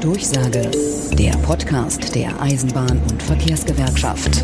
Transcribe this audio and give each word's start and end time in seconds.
Durchsage, 0.00 0.70
der 1.12 1.32
Podcast 1.44 2.12
der 2.16 2.42
Eisenbahn- 2.42 3.00
und 3.08 3.22
Verkehrsgewerkschaft. 3.22 4.42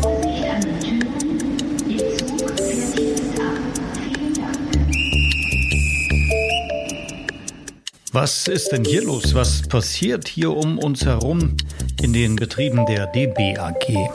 Was 8.13 8.47
ist 8.47 8.71
denn 8.71 8.85
hier 8.85 9.03
los? 9.03 9.35
Was 9.35 9.63
passiert 9.67 10.29
hier 10.29 10.55
um 10.55 10.79
uns 10.79 11.05
herum 11.05 11.57
in 12.01 12.13
den 12.13 12.37
Betrieben 12.37 12.85
der 12.85 13.07
DBAG? 13.07 14.09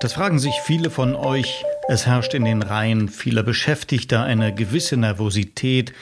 Das 0.00 0.12
fragen 0.12 0.38
sich 0.38 0.54
viele 0.66 0.90
von 0.90 1.14
euch. 1.16 1.64
Es 1.88 2.06
herrscht 2.06 2.34
in 2.34 2.44
den 2.44 2.62
Reihen 2.62 3.08
vieler 3.08 3.42
Beschäftigter 3.42 4.22
eine 4.22 4.54
gewisse 4.54 4.96
Nervosität, 4.96 5.92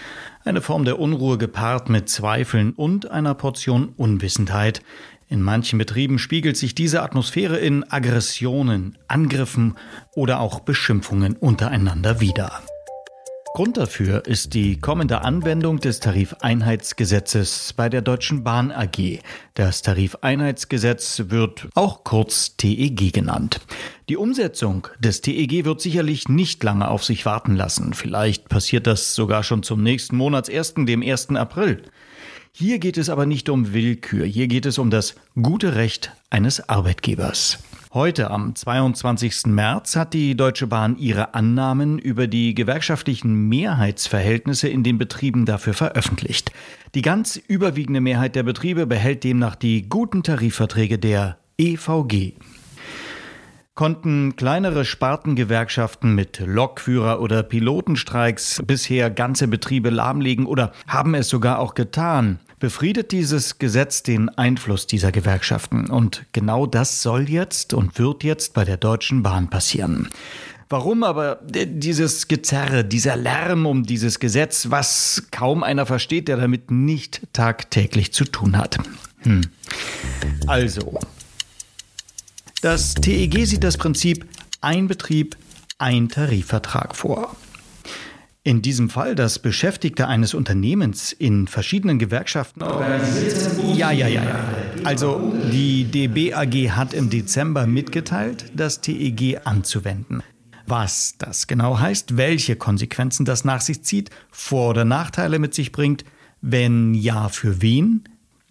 eine 0.44 0.60
Form 0.60 0.84
der 0.84 0.98
Unruhe 0.98 1.38
gepaart 1.38 1.88
mit 1.88 2.08
Zweifeln 2.08 2.72
und 2.72 3.10
einer 3.10 3.34
Portion 3.34 3.94
Unwissenheit. 3.96 4.82
In 5.28 5.40
manchen 5.40 5.78
Betrieben 5.78 6.18
spiegelt 6.18 6.56
sich 6.56 6.74
diese 6.74 7.02
Atmosphäre 7.02 7.58
in 7.58 7.90
Aggressionen, 7.90 8.98
Angriffen 9.08 9.76
oder 10.14 10.40
auch 10.40 10.60
Beschimpfungen 10.60 11.36
untereinander 11.36 12.20
wider. 12.20 12.60
Grund 13.52 13.76
dafür 13.76 14.26
ist 14.26 14.54
die 14.54 14.78
kommende 14.78 15.22
Anwendung 15.22 15.80
des 15.80 15.98
Tarifeinheitsgesetzes 15.98 17.72
bei 17.72 17.88
der 17.88 18.00
Deutschen 18.00 18.44
Bahn 18.44 18.70
AG. 18.70 19.18
Das 19.54 19.82
Tarifeinheitsgesetz 19.82 21.24
wird 21.26 21.68
auch 21.74 22.04
kurz 22.04 22.56
TEG 22.56 23.12
genannt. 23.12 23.60
Die 24.08 24.16
Umsetzung 24.16 24.86
des 25.00 25.20
TEG 25.20 25.64
wird 25.64 25.80
sicherlich 25.80 26.28
nicht 26.28 26.62
lange 26.62 26.88
auf 26.88 27.04
sich 27.04 27.26
warten 27.26 27.56
lassen. 27.56 27.92
Vielleicht 27.92 28.48
passiert 28.48 28.86
das 28.86 29.16
sogar 29.16 29.42
schon 29.42 29.64
zum 29.64 29.82
nächsten 29.82 30.16
Monatsersten, 30.16 30.86
dem 30.86 31.02
1. 31.02 31.30
April. 31.30 31.82
Hier 32.52 32.78
geht 32.78 32.98
es 32.98 33.08
aber 33.08 33.26
nicht 33.26 33.48
um 33.48 33.72
Willkür, 33.72 34.26
hier 34.26 34.46
geht 34.46 34.64
es 34.64 34.78
um 34.78 34.90
das 34.90 35.16
gute 35.40 35.74
Recht 35.74 36.12
eines 36.30 36.68
Arbeitgebers. 36.68 37.58
Heute, 37.92 38.30
am 38.30 38.54
22. 38.54 39.46
März, 39.46 39.96
hat 39.96 40.14
die 40.14 40.36
Deutsche 40.36 40.68
Bahn 40.68 40.96
ihre 40.96 41.34
Annahmen 41.34 41.98
über 41.98 42.28
die 42.28 42.54
gewerkschaftlichen 42.54 43.48
Mehrheitsverhältnisse 43.48 44.68
in 44.68 44.84
den 44.84 44.96
Betrieben 44.96 45.44
dafür 45.44 45.74
veröffentlicht. 45.74 46.52
Die 46.94 47.02
ganz 47.02 47.34
überwiegende 47.34 48.00
Mehrheit 48.00 48.36
der 48.36 48.44
Betriebe 48.44 48.86
behält 48.86 49.24
demnach 49.24 49.56
die 49.56 49.88
guten 49.88 50.22
Tarifverträge 50.22 51.00
der 51.00 51.38
EVG. 51.58 52.34
Konnten 53.74 54.36
kleinere 54.36 54.84
Spartengewerkschaften 54.84 56.14
mit 56.14 56.40
Lokführer- 56.46 57.20
oder 57.20 57.42
Pilotenstreiks 57.42 58.62
bisher 58.64 59.10
ganze 59.10 59.48
Betriebe 59.48 59.90
lahmlegen 59.90 60.46
oder 60.46 60.70
haben 60.86 61.16
es 61.16 61.28
sogar 61.28 61.58
auch 61.58 61.74
getan? 61.74 62.38
Befriedet 62.60 63.10
dieses 63.10 63.58
Gesetz 63.58 64.02
den 64.02 64.28
Einfluss 64.28 64.86
dieser 64.86 65.10
Gewerkschaften. 65.10 65.90
Und 65.90 66.26
genau 66.32 66.66
das 66.66 67.02
soll 67.02 67.28
jetzt 67.28 67.74
und 67.74 67.98
wird 67.98 68.22
jetzt 68.22 68.54
bei 68.54 68.64
der 68.64 68.76
Deutschen 68.76 69.22
Bahn 69.22 69.50
passieren. 69.50 70.08
Warum 70.68 71.02
aber 71.02 71.40
dieses 71.42 72.28
Gezerre, 72.28 72.84
dieser 72.84 73.16
Lärm 73.16 73.66
um 73.66 73.82
dieses 73.82 74.20
Gesetz, 74.20 74.70
was 74.70 75.24
kaum 75.32 75.64
einer 75.64 75.84
versteht, 75.84 76.28
der 76.28 76.36
damit 76.36 76.70
nicht 76.70 77.22
tagtäglich 77.32 78.12
zu 78.12 78.24
tun 78.24 78.56
hat? 78.56 78.76
Hm. 79.22 79.40
Also, 80.46 80.96
das 82.62 82.94
TEG 82.94 83.46
sieht 83.46 83.64
das 83.64 83.78
Prinzip 83.78 84.26
ein 84.60 84.86
Betrieb, 84.86 85.36
ein 85.78 86.08
Tarifvertrag 86.08 86.94
vor. 86.94 87.34
In 88.42 88.62
diesem 88.62 88.88
Fall, 88.88 89.14
dass 89.14 89.38
Beschäftigte 89.38 90.08
eines 90.08 90.32
Unternehmens 90.32 91.12
in 91.12 91.46
verschiedenen 91.46 91.98
Gewerkschaften 91.98 92.62
Ja, 93.74 93.90
ja, 93.90 94.08
ja, 94.08 94.22
ja. 94.22 94.44
Also 94.82 95.34
die 95.52 95.84
DBAG 95.84 96.70
hat 96.70 96.94
im 96.94 97.10
Dezember 97.10 97.66
mitgeteilt, 97.66 98.50
das 98.54 98.80
TEG 98.80 99.40
anzuwenden. 99.44 100.22
Was 100.66 101.16
das 101.18 101.48
genau 101.48 101.80
heißt, 101.80 102.16
welche 102.16 102.56
Konsequenzen 102.56 103.26
das 103.26 103.44
nach 103.44 103.60
sich 103.60 103.82
zieht, 103.82 104.08
Vor- 104.30 104.70
oder 104.70 104.86
Nachteile 104.86 105.38
mit 105.38 105.52
sich 105.52 105.70
bringt, 105.70 106.06
wenn 106.40 106.94
ja, 106.94 107.28
für 107.28 107.60
wen? 107.60 108.04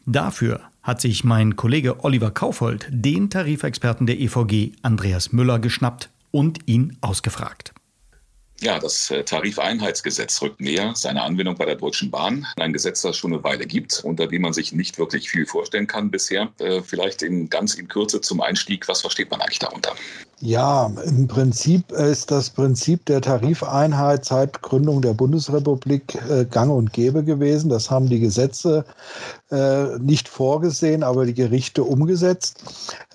Dafür 0.05 0.59
hat 0.83 1.01
sich 1.01 1.23
mein 1.23 1.55
Kollege 1.55 2.03
Oliver 2.03 2.29
Kaufhold, 2.29 2.87
den 2.91 3.31
Tarifexperten 3.31 4.05
der 4.05 4.19
EVG 4.19 4.73
Andreas 4.83 5.31
Müller, 5.31 5.57
geschnappt 5.57 6.11
und 6.29 6.59
ihn 6.67 6.95
ausgefragt. 7.01 7.73
Ja, 8.61 8.77
das 8.77 9.09
äh, 9.09 9.23
Tarifeinheitsgesetz 9.23 10.41
rückt 10.41 10.59
näher 10.59 10.93
seiner 10.93 11.23
Anwendung 11.23 11.55
bei 11.55 11.65
der 11.65 11.75
Deutschen 11.75 12.11
Bahn. 12.11 12.45
Ein 12.57 12.73
Gesetz, 12.73 13.01
das 13.01 13.15
schon 13.15 13.31
eine 13.31 13.43
Weile 13.43 13.65
gibt, 13.65 14.01
unter 14.03 14.27
dem 14.27 14.41
man 14.41 14.51
sich 14.51 14.73
nicht 14.73 14.97
wirklich 14.97 15.29
viel 15.29 15.45
vorstellen 15.45 15.87
kann 15.87 16.11
bisher. 16.11 16.51
Äh, 16.59 16.81
vielleicht 16.81 17.21
in, 17.21 17.49
ganz 17.49 17.75
in 17.75 17.87
Kürze 17.87 18.19
zum 18.19 18.41
Einstieg, 18.41 18.87
was 18.89 18.99
versteht 18.99 19.31
man 19.31 19.39
eigentlich 19.39 19.59
darunter? 19.59 19.95
Ja, 20.41 20.89
im 21.05 21.27
Prinzip 21.27 21.91
ist 21.91 22.31
das 22.31 22.49
Prinzip 22.49 23.05
der 23.07 23.19
Tarifeinheit 23.19 24.23
seit 24.23 24.61
Gründung 24.61 25.01
der 25.01 25.13
Bundesrepublik 25.13 26.17
äh, 26.29 26.45
gang 26.45 26.71
und 26.71 26.93
gäbe 26.93 27.25
gewesen. 27.25 27.69
Das 27.69 27.91
haben 27.91 28.07
die 28.07 28.21
Gesetze 28.21 28.85
äh, 29.51 29.97
nicht 29.99 30.29
vorgesehen, 30.29 31.03
aber 31.03 31.25
die 31.25 31.33
Gerichte 31.33 31.83
umgesetzt. 31.83 32.63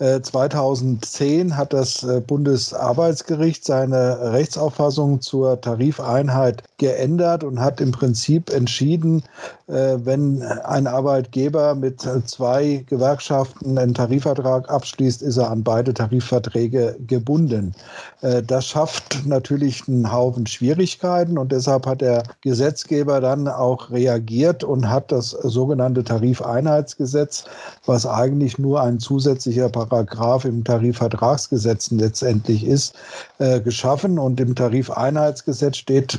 Äh, 0.00 0.20
2010 0.20 1.56
hat 1.56 1.72
das 1.72 2.02
äh, 2.02 2.20
Bundesarbeitsgericht 2.20 3.64
seine 3.64 4.32
Rechtsauffassung 4.32 5.22
zur 5.22 5.58
Tarifeinheit 5.62 6.62
geändert 6.76 7.42
und 7.42 7.58
hat 7.58 7.80
im 7.80 7.92
Prinzip 7.92 8.50
entschieden, 8.50 9.22
äh, 9.68 9.96
wenn 9.96 10.42
ein 10.42 10.86
Arbeitgeber 10.86 11.74
mit 11.74 12.02
zwei 12.26 12.84
Gewerkschaften 12.86 13.78
einen 13.78 13.94
Tarifvertrag 13.94 14.68
abschließt, 14.68 15.22
ist 15.22 15.38
er 15.38 15.50
an 15.50 15.62
beide 15.62 15.94
Tarifverträge 15.94 16.96
gebunden. 17.14 17.74
Äh, 18.22 18.42
das 18.42 18.66
schafft 18.66 19.26
natürlich 19.26 19.86
einen 19.88 20.12
Haufen 20.12 20.46
Schwierigkeiten 20.46 21.38
und 21.38 21.52
deshalb 21.52 21.86
hat 21.86 22.00
der 22.00 22.24
Gesetzgeber 22.40 23.20
dann 23.20 23.48
auch 23.48 23.90
reagiert 23.90 24.64
und 24.64 24.88
hat 24.88 25.12
das 25.12 25.30
sogenannte 25.30 26.02
Tarifeinheitsgesetz, 26.04 27.44
was 27.86 28.06
eigentlich 28.06 28.58
nur 28.58 28.82
ein 28.82 28.98
zusätzlicher 28.98 29.68
Paragraph 29.68 30.44
im 30.44 30.64
Tarifvertragsgesetz 30.64 31.90
letztendlich 31.90 32.64
ist, 32.66 32.94
äh, 33.38 33.60
geschaffen. 33.60 34.18
Und 34.18 34.40
im 34.40 34.54
Tarifeinheitsgesetz 34.54 35.76
steht 35.76 36.18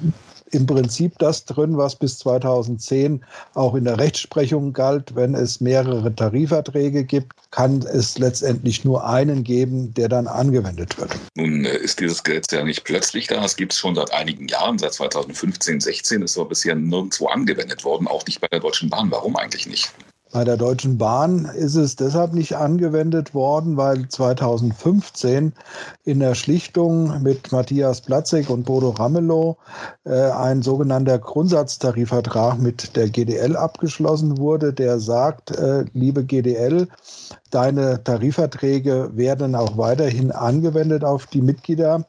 im 0.52 0.66
Prinzip 0.66 1.18
das 1.20 1.46
drin, 1.46 1.78
was 1.78 1.96
bis 1.96 2.20
2010 2.20 3.24
auch 3.54 3.76
in 3.76 3.86
der 3.86 4.00
Rechtsprechung 4.00 4.74
galt. 4.74 5.16
Wenn 5.16 5.36
es 5.36 5.60
mehrere 5.62 6.14
Tarifverträge 6.14 7.04
gibt, 7.04 7.34
kann 7.52 7.82
es 7.82 8.18
letztendlich 8.18 8.84
nur 8.84 9.08
einen 9.08 9.44
geben, 9.44 9.94
der 9.94 10.10
dann 10.10 10.28
angewendet 10.28 10.98
wird. 10.98 11.12
Nun 11.36 11.66
äh, 11.66 11.78
ist 11.78 12.00
dieses 12.00 12.24
Gesetz 12.24 12.52
ja 12.52 12.64
nicht 12.64 12.84
plötzlich 12.84 13.28
da. 13.28 13.44
Es 13.44 13.56
gibt 13.56 13.74
es 13.74 13.80
schon 13.80 13.96
seit 13.96 14.14
einigen 14.14 14.48
Jahren, 14.48 14.78
seit 14.78 14.94
2015, 14.94 15.82
16 15.82 16.22
ist 16.22 16.38
aber 16.38 16.50
bisher 16.50 16.76
nirgendwo 16.76 17.28
angewendet 17.28 17.84
worden, 17.84 18.08
auch 18.08 18.26
nicht 18.26 18.42
bei 18.42 18.48
der 18.48 18.60
Deutschen 18.60 18.90
Bahn. 18.90 19.10
Warum 19.12 19.36
eigentlich 19.36 19.68
nicht? 19.68 19.92
Bei 20.36 20.44
der 20.44 20.58
Deutschen 20.58 20.98
Bahn 20.98 21.46
ist 21.46 21.76
es 21.76 21.96
deshalb 21.96 22.34
nicht 22.34 22.58
angewendet 22.58 23.34
worden, 23.34 23.78
weil 23.78 24.10
2015 24.10 25.54
in 26.04 26.20
der 26.20 26.36
Schlichtung 26.36 27.24
mit 27.24 27.54
Matthias 27.54 28.02
Platzek 28.02 28.50
und 28.50 28.66
Bodo 28.66 28.90
Ramelow 28.90 29.56
äh, 30.04 30.12
ein 30.12 30.62
sogenannter 30.62 31.20
Grundsatztarifvertrag 31.20 32.60
mit 32.60 32.98
der 32.98 33.08
GDL 33.08 33.56
abgeschlossen 33.56 34.38
wurde, 34.38 34.74
der 34.74 35.00
sagt, 35.00 35.52
äh, 35.52 35.86
liebe 35.94 36.26
GDL, 36.26 36.90
deine 37.50 38.04
Tarifverträge 38.04 39.12
werden 39.14 39.56
auch 39.56 39.78
weiterhin 39.78 40.34
angewendet 40.34 41.06
auf 41.06 41.28
die 41.28 41.42
Mitglieder, 41.42 42.04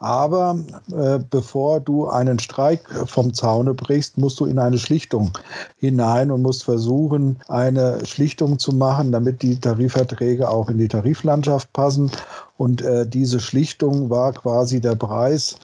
aber 0.00 0.58
äh, 0.90 1.18
bevor 1.28 1.78
du 1.78 2.08
einen 2.08 2.38
Streik 2.38 2.80
vom 3.06 3.34
Zaune 3.34 3.74
brichst, 3.74 4.16
musst 4.16 4.40
du 4.40 4.46
in 4.46 4.58
eine 4.58 4.78
Schlichtung 4.78 5.32
hinein 5.78 6.30
und 6.30 6.40
musst 6.40 6.64
versuchen, 6.64 7.38
eine 7.48 8.04
Schlichtung 8.06 8.58
zu 8.58 8.72
machen, 8.72 9.12
damit 9.12 9.42
die 9.42 9.60
Tarifverträge 9.60 10.48
auch 10.48 10.70
in 10.70 10.78
die 10.78 10.88
Tariflandschaft 10.88 11.70
passen. 11.74 12.10
Und 12.56 12.80
äh, 12.80 13.06
diese 13.06 13.40
Schlichtung 13.40 14.08
war 14.08 14.32
quasi 14.32 14.80
der 14.80 14.94
Preis 14.94 15.56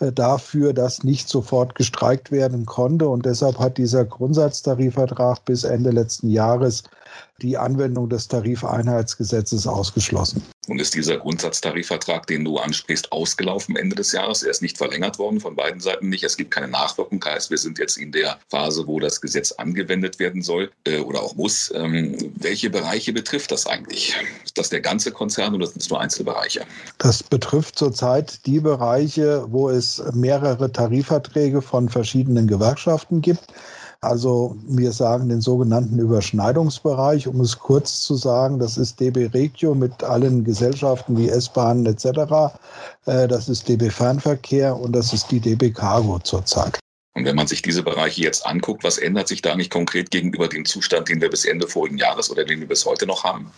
äh, 0.00 0.10
dafür, 0.10 0.72
dass 0.72 1.04
nicht 1.04 1.28
sofort 1.28 1.76
gestreikt 1.76 2.32
werden 2.32 2.66
konnte. 2.66 3.08
Und 3.08 3.24
deshalb 3.24 3.60
hat 3.60 3.78
dieser 3.78 4.04
Grundsatztarifvertrag 4.04 5.44
bis 5.44 5.62
Ende 5.62 5.90
letzten 5.90 6.30
Jahres 6.30 6.82
die 7.42 7.56
Anwendung 7.56 8.08
des 8.08 8.28
Tarifeinheitsgesetzes 8.28 9.66
ausgeschlossen. 9.66 10.42
Und 10.68 10.80
ist 10.80 10.94
dieser 10.94 11.18
Grundsatztarifvertrag, 11.18 12.26
den 12.26 12.44
du 12.44 12.56
ansprichst, 12.56 13.12
ausgelaufen 13.12 13.76
Ende 13.76 13.96
des 13.96 14.12
Jahres? 14.12 14.42
Er 14.42 14.50
ist 14.50 14.62
nicht 14.62 14.78
verlängert 14.78 15.18
worden, 15.18 15.40
von 15.40 15.54
beiden 15.54 15.80
Seiten 15.80 16.08
nicht. 16.08 16.24
Es 16.24 16.36
gibt 16.36 16.50
keine 16.50 16.68
Nachwirkung. 16.68 17.22
Heißt, 17.22 17.50
wir 17.50 17.58
sind 17.58 17.78
jetzt 17.78 17.98
in 17.98 18.12
der 18.12 18.38
Phase, 18.50 18.86
wo 18.86 18.98
das 18.98 19.20
Gesetz 19.20 19.52
angewendet 19.52 20.18
werden 20.18 20.42
soll 20.42 20.70
äh, 20.86 21.00
oder 21.00 21.22
auch 21.22 21.34
muss. 21.34 21.70
Ähm, 21.74 22.16
welche 22.36 22.70
Bereiche 22.70 23.12
betrifft 23.12 23.50
das 23.50 23.66
eigentlich? 23.66 24.14
Ist 24.44 24.56
das 24.56 24.70
der 24.70 24.80
ganze 24.80 25.12
Konzern 25.12 25.54
oder 25.54 25.66
sind 25.66 25.82
es 25.82 25.90
nur 25.90 26.00
Einzelbereiche? 26.00 26.62
Das 26.98 27.22
betrifft 27.22 27.78
zurzeit 27.78 28.46
die 28.46 28.60
Bereiche, 28.60 29.44
wo 29.48 29.68
es 29.68 30.02
mehrere 30.14 30.72
Tarifverträge 30.72 31.60
von 31.60 31.88
verschiedenen 31.88 32.46
Gewerkschaften 32.46 33.20
gibt. 33.20 33.44
Also 34.04 34.56
wir 34.66 34.92
sagen 34.92 35.28
den 35.28 35.40
sogenannten 35.40 35.98
Überschneidungsbereich, 35.98 37.26
um 37.26 37.40
es 37.40 37.58
kurz 37.58 38.02
zu 38.02 38.14
sagen, 38.14 38.58
das 38.58 38.76
ist 38.76 39.00
DB 39.00 39.26
Regio 39.26 39.74
mit 39.74 40.04
allen 40.04 40.44
Gesellschaften 40.44 41.16
wie 41.18 41.28
S-Bahnen 41.28 41.86
etc. 41.86 42.54
Äh, 43.06 43.28
das 43.28 43.48
ist 43.48 43.68
DB 43.68 43.90
Fernverkehr 43.90 44.76
und 44.76 44.92
das 44.92 45.12
ist 45.12 45.30
die 45.30 45.40
DB 45.40 45.70
Cargo 45.70 46.18
zurzeit. 46.20 46.78
Und 47.14 47.24
wenn 47.24 47.36
man 47.36 47.46
sich 47.46 47.62
diese 47.62 47.82
Bereiche 47.82 48.22
jetzt 48.22 48.44
anguckt, 48.44 48.82
was 48.82 48.98
ändert 48.98 49.28
sich 49.28 49.40
da 49.40 49.54
nicht 49.54 49.70
konkret 49.70 50.10
gegenüber 50.10 50.48
dem 50.48 50.64
Zustand, 50.64 51.08
den 51.08 51.20
wir 51.20 51.30
bis 51.30 51.44
Ende 51.44 51.68
vorigen 51.68 51.96
Jahres 51.96 52.30
oder 52.30 52.44
den 52.44 52.60
wir 52.60 52.68
bis 52.68 52.84
heute 52.84 53.06
noch 53.06 53.22
haben? 53.22 53.52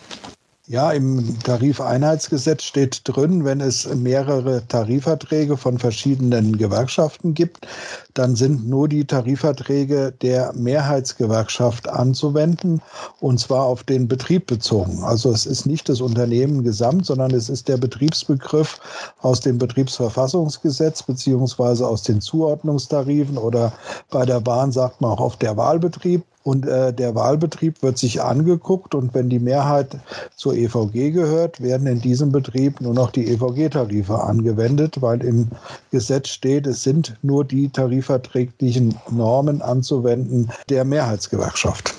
Ja, 0.69 0.91
im 0.91 1.39
Tarifeinheitsgesetz 1.45 2.65
steht 2.65 3.03
drin, 3.05 3.45
wenn 3.45 3.61
es 3.61 3.87
mehrere 3.95 4.67
Tarifverträge 4.67 5.57
von 5.57 5.79
verschiedenen 5.79 6.59
Gewerkschaften 6.59 7.35
gibt, 7.35 7.69
dann 8.15 8.35
sind 8.35 8.67
nur 8.67 8.89
die 8.89 9.05
Tarifverträge 9.05 10.13
der 10.23 10.53
Mehrheitsgewerkschaft 10.55 11.89
anzuwenden 11.89 12.83
und 13.21 13.39
zwar 13.39 13.63
auf 13.63 13.85
den 13.85 14.09
Betrieb 14.09 14.49
bezogen. 14.49 15.05
Also 15.05 15.31
es 15.31 15.47
ist 15.47 15.67
nicht 15.67 15.89
das 15.89 16.01
Unternehmen 16.01 16.65
gesamt, 16.65 17.07
sondern 17.07 17.31
es 17.31 17.49
ist 17.49 17.69
der 17.69 17.77
Betriebsbegriff 17.77 18.81
aus 19.21 19.39
dem 19.39 19.59
Betriebsverfassungsgesetz 19.59 21.05
beziehungsweise 21.05 21.87
aus 21.87 22.03
den 22.03 22.21
Zuordnungstarifen 22.21 23.39
oder 23.39 23.73
bei 24.11 24.27
der 24.27 24.41
Bahn 24.41 24.73
sagt 24.73 25.01
man 25.01 25.13
auch 25.13 25.21
auf 25.21 25.37
der 25.37 25.57
Wahlbetrieb. 25.57 26.25
Und 26.47 26.65
äh, 26.65 26.93
der 26.93 27.17
Wahlbetrieb 27.17 27.83
wird 27.83 27.99
sich 27.99 28.23
angeguckt 28.23 28.95
und 28.95 29.13
wenn 29.15 29.29
die 29.29 29.41
Mehrheit 29.41 29.99
zur 30.37 30.55
EVG 30.55 31.11
gehört, 31.11 31.61
werden 31.61 31.89
in 31.89 32.01
diesem 32.01 32.31
Betrieb 32.31 32.81
nur 32.81 32.95
noch 32.95 33.11
die 33.11 33.27
EVG-Tarife 33.27 34.23
angewendet, 34.23 35.03
weil 35.03 35.25
im 35.25 35.49
Gesetz 35.91 36.29
steht, 36.29 36.69
es 36.69 36.85
sind 36.85 37.17
nur 37.21 37.45
die 37.45 37.69
tarifverträglichen 37.69 38.95
Normen 39.11 39.61
anzuwenden 39.61 40.49
der 40.69 40.85
Mehrheitsgewerkschaft. 40.85 41.93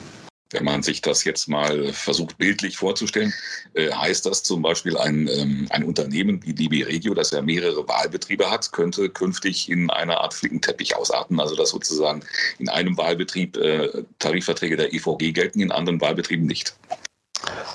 Wenn 0.51 0.63
man 0.63 0.81
sich 0.81 1.01
das 1.01 1.23
jetzt 1.23 1.47
mal 1.49 1.91
versucht 1.91 2.37
bildlich 2.37 2.77
vorzustellen, 2.77 3.33
äh, 3.73 3.91
heißt 3.91 4.25
das 4.25 4.43
zum 4.43 4.61
Beispiel 4.61 4.97
ein, 4.97 5.27
ähm, 5.27 5.67
ein 5.69 5.83
Unternehmen 5.83 6.43
wie 6.43 6.53
DB 6.53 6.83
Regio, 6.83 7.13
das 7.13 7.31
ja 7.31 7.41
mehrere 7.41 7.87
Wahlbetriebe 7.87 8.49
hat, 8.49 8.71
könnte 8.71 9.09
künftig 9.09 9.69
in 9.69 9.89
einer 9.89 10.21
Art 10.21 10.33
Flickenteppich 10.33 10.95
ausarten, 10.95 11.39
also 11.39 11.55
dass 11.55 11.71
sozusagen 11.71 12.21
in 12.59 12.69
einem 12.69 12.97
Wahlbetrieb 12.97 13.57
äh, 13.57 14.03
Tarifverträge 14.19 14.77
der 14.77 14.93
EVG 14.93 15.33
gelten, 15.33 15.59
in 15.59 15.71
anderen 15.71 15.99
Wahlbetrieben 15.99 16.45
nicht. 16.45 16.75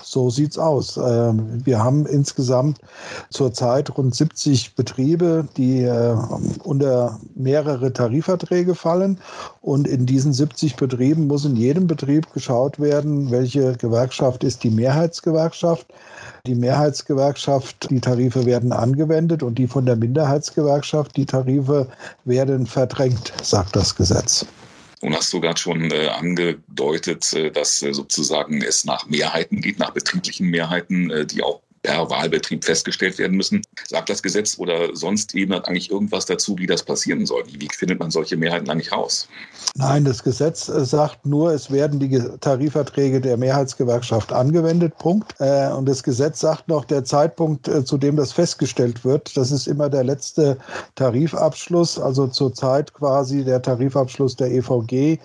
So 0.02 0.28
sieht's 0.30 0.58
aus. 0.58 0.96
Ähm, 0.96 1.64
wir 1.64 1.82
haben 1.82 2.06
insgesamt 2.06 2.78
zurzeit 3.30 3.96
rund 3.96 4.14
70 4.14 4.74
Betriebe, 4.74 5.48
die 5.56 5.82
äh, 5.82 6.16
unter 6.64 7.18
mehrere 7.34 7.92
Tarifverträge 7.92 8.74
fallen. 8.74 9.18
Und 9.60 9.88
in 9.88 10.04
diesen 10.04 10.32
70 10.32 10.76
Betrieben 10.76 11.28
muss 11.28 11.44
in 11.44 11.56
jedem 11.56 11.86
Betrieb 11.86 12.32
geschaut 12.32 12.78
werden, 12.78 13.30
welche 13.30 13.72
Gewerkschaft 13.74 14.44
ist 14.44 14.64
die 14.64 14.70
Mehrheitsgewerkschaft. 14.70 15.86
Die 16.46 16.56
Mehrheitsgewerkschaft, 16.56 17.88
die 17.90 18.00
Tarife 18.00 18.44
werden 18.44 18.72
angewendet 18.72 19.42
und 19.42 19.56
die 19.56 19.68
von 19.68 19.86
der 19.86 19.96
Minderheitsgewerkschaft, 19.96 21.16
die 21.16 21.26
Tarife 21.26 21.86
werden 22.24 22.66
verdrängt, 22.66 23.32
sagt 23.42 23.76
das 23.76 23.94
Gesetz. 23.94 24.44
Nun 25.02 25.16
hast 25.16 25.32
du 25.32 25.40
gerade 25.40 25.60
schon 25.60 25.90
äh, 25.90 26.06
angedeutet, 26.08 27.32
äh, 27.32 27.50
dass 27.50 27.82
äh, 27.82 27.92
sozusagen 27.92 28.62
es 28.62 28.84
nach 28.84 29.06
Mehrheiten 29.06 29.60
geht, 29.60 29.78
nach 29.78 29.90
betrieblichen 29.90 30.48
Mehrheiten, 30.48 31.10
äh, 31.10 31.26
die 31.26 31.42
auch 31.42 31.60
per 31.82 32.08
Wahlbetrieb 32.08 32.64
festgestellt 32.64 33.18
werden 33.18 33.36
müssen. 33.36 33.62
Sagt 33.88 34.08
das 34.08 34.22
Gesetz 34.22 34.58
oder 34.58 34.94
sonst 34.94 35.34
eben 35.34 35.52
eigentlich 35.52 35.90
irgendwas 35.90 36.26
dazu, 36.26 36.56
wie 36.58 36.66
das 36.66 36.82
passieren 36.82 37.26
soll? 37.26 37.42
Wie, 37.46 37.68
findet 37.72 37.98
man 37.98 38.10
solche 38.10 38.36
Mehrheiten 38.36 38.70
eigentlich 38.70 38.92
raus? 38.92 39.28
Nein, 39.74 40.04
das 40.04 40.22
Gesetz 40.22 40.68
äh, 40.68 40.84
sagt 40.84 41.26
nur, 41.26 41.52
es 41.52 41.70
werden 41.70 41.98
die 41.98 42.20
Tarifverträge 42.40 43.20
der 43.20 43.36
Mehrheitsgewerkschaft 43.36 44.32
angewendet. 44.32 44.96
Punkt. 44.98 45.34
Äh, 45.40 45.70
und 45.72 45.86
das 45.88 46.02
Gesetz 46.02 46.40
sagt 46.40 46.68
noch, 46.68 46.84
der 46.84 47.04
Zeitpunkt, 47.04 47.66
äh, 47.66 47.84
zu 47.84 47.98
dem 47.98 48.16
das 48.16 48.32
festgestellt 48.32 49.04
wird, 49.04 49.36
das 49.36 49.50
ist 49.50 49.66
immer 49.66 49.88
der 49.88 50.04
letzte 50.04 50.58
Tarifabschluss, 50.94 51.98
also 51.98 52.28
zurzeit 52.28 52.92
quasi 52.94 53.44
der 53.44 53.60
Tarifabschluss 53.60 54.36
der 54.36 54.52
EVG, 54.52 55.18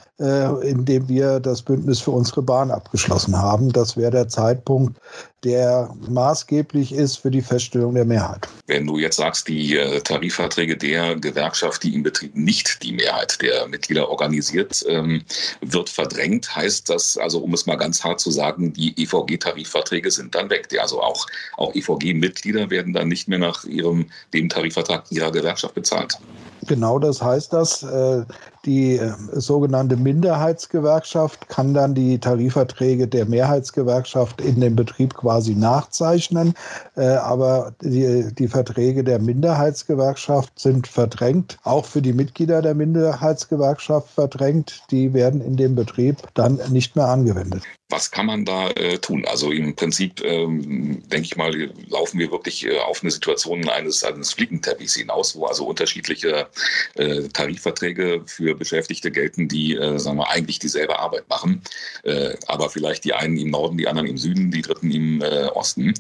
in 0.64 0.86
dem 0.86 1.08
wir 1.08 1.40
das 1.40 1.62
Bündnis 1.62 2.00
für 2.00 2.12
unsere 2.12 2.42
Bahn 2.42 2.72
abgeschlossen 2.72 3.38
haben. 3.38 3.72
Das 3.72 3.96
wäre 3.96 4.10
der 4.10 4.28
Zeitpunkt, 4.28 5.00
der 5.44 5.94
maßgeblich 6.10 6.92
ist 6.94 7.18
für 7.18 7.30
die 7.30 7.42
Feststellung 7.42 7.94
der 7.94 8.06
Mehrheit. 8.06 8.48
Wenn 8.66 8.88
du 8.88 8.98
jetzt 8.98 9.18
sagst, 9.18 9.48
die 9.48 9.78
äh, 9.78 10.02
Tarifverträge 10.02 10.76
der 10.76 11.16
Gewerkschaft, 11.16 11.84
die 11.84 11.94
im 11.94 12.04
Betrieb 12.04 12.36
nicht 12.36 12.82
die 12.84 12.92
Mehrheit 12.92 13.42
der 13.42 13.68
Mitglieder 13.68 14.10
organisiert, 14.10 14.84
ähm, 14.88 15.24
wird 15.62 15.90
verdrängt, 15.90 16.56
heißt 16.56 16.90
das, 16.90 17.18
also 17.18 17.40
um 17.40 17.54
es 17.54 17.66
mal 17.66 17.76
ganz 17.76 18.04
hart 18.04 18.20
zu 18.20 18.32
sagen, 18.32 18.74
die 18.74 18.94
EVG-Tarifverträge 19.02 20.10
sind 20.10 20.34
dann 20.34 20.50
weg. 20.50 20.68
Also 20.80 21.02
auch, 21.02 21.28
auch 21.58 21.74
EVG-Mitglieder 21.76 22.70
werden 22.70 22.94
dann 22.94 23.08
nicht 23.08 23.28
mehr 23.28 23.40
nach 23.40 23.64
ihrem, 23.64 24.08
dem 24.34 24.50
Tarifvertrag 24.50 25.06
ihrer 25.12 25.32
Gewerkschaft 25.32 25.76
bezahlt. 25.76 26.18
Genau 26.68 27.00
das 27.00 27.22
heißt 27.22 27.54
das. 27.54 27.84
Äh, 27.84 28.24
die 28.66 28.98
äh, 28.98 29.14
sogenannte 29.32 29.96
Minderheitsgewerkschaft 29.96 31.48
kann 31.48 31.74
dann 31.74 31.96
die 31.96 32.20
Tarifverträge 32.20 33.08
der 33.08 33.26
Mehrheitsgewerkschaft 33.26 34.42
in 34.42 34.60
dem 34.60 34.76
Betrieb 34.76 35.14
quasi 35.14 35.56
nachzeichnen. 35.56 36.54
Äh, 36.96 37.08
aber 37.08 37.74
die, 37.82 38.34
die 38.36 38.48
Verträge 38.48 39.04
der 39.04 39.20
Minderheitsgewerkschaft 39.20 40.60
sind 40.60 40.88
verdrängt, 40.88 41.58
auch 41.64 41.86
für 41.86 42.02
die 42.02 42.14
Mitglieder 42.14 42.62
der 42.62 42.76
Minderheitsgewerkschaft 42.76 44.10
verdrängt. 44.10 44.84
Die 44.92 45.14
werden 45.14 45.42
in 45.42 45.56
dem 45.56 45.76
Betrieb 45.76 46.18
dann 46.34 46.60
nicht 46.70 46.96
mehr 46.96 47.08
angewendet. 47.08 47.64
Was 47.90 48.12
kann 48.12 48.26
man 48.26 48.44
da 48.44 48.70
äh, 48.72 48.98
tun? 48.98 49.24
Also 49.26 49.52
im 49.52 49.74
Prinzip, 49.74 50.22
ähm, 50.22 51.08
denke 51.08 51.26
ich 51.26 51.38
mal, 51.38 51.54
laufen 51.88 52.20
wir 52.20 52.30
wirklich 52.32 52.66
äh, 52.66 52.80
auf 52.80 53.02
eine 53.02 53.12
Situation 53.12 53.70
eines, 53.70 54.04
eines 54.04 54.34
Fliegenteppichs 54.34 54.96
hinaus, 54.96 55.38
wo 55.38 55.46
also 55.46 55.66
unterschiedliche 55.66 56.50
äh, 56.96 57.30
Tarifverträge 57.30 58.24
für 58.26 58.56
Beschäftigte 58.56 59.10
gelten, 59.10 59.48
die, 59.48 59.76
äh, 59.76 60.00
sagen 60.00 60.18
wir, 60.18 60.30
eigentlich 60.30 60.60
dieselbe 60.60 61.00
Arbeit 61.00 61.30
machen, 61.30 61.62
äh, 62.04 62.36
aber 62.48 62.70
vielleicht 62.70 63.06
die 63.06 63.14
einen 63.14 63.38
im 63.38 63.52
Norden, 63.52 63.78
die 63.78 63.88
anderen 63.88 64.10
im 64.10 64.18
Süden, 64.18 64.52
die 64.52 64.64
dritten 64.64 64.92
im 64.92 65.22
äh, 65.22 65.46
Osten. 65.46 65.94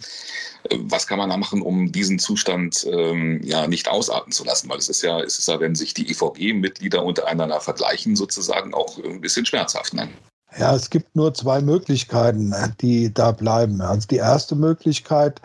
Äh, 0.70 0.78
was 0.80 1.08
kann 1.08 1.20
man 1.20 1.30
da 1.30 1.38
machen, 1.38 1.62
um 1.62 1.94
diesen 1.94 2.20
Zustand 2.20 2.86
ähm, 2.92 3.42
ja 3.44 3.66
nicht 3.66 3.88
ausarten 3.88 4.34
zu 4.34 4.44
lassen? 4.44 4.68
Weil 4.70 4.80
es 4.80 4.90
ist 4.90 5.04
ja, 5.04 5.22
es 5.22 5.40
ist 5.40 5.48
ja, 5.48 5.58
wenn 5.62 5.76
sich 5.76 5.94
die 5.94 6.12
EVG-Mitglieder 6.12 7.02
untereinander 7.02 7.62
vergleichen, 7.62 8.18
sozusagen 8.18 8.74
auch 8.74 8.98
ein 9.02 9.22
bisschen 9.22 9.46
schmerzhaft. 9.46 9.94
Ne? 9.94 10.10
Ja, 10.56 10.74
es 10.74 10.90
gibt 10.90 11.16
nur 11.16 11.34
zwei 11.34 11.62
Möglichkeiten, 11.62 12.54
die 12.82 13.14
da 13.14 13.32
bleiben. 13.32 13.82
Also 13.82 14.08
die 14.08 14.16
erste 14.16 14.56
Möglichkeit 14.56 15.42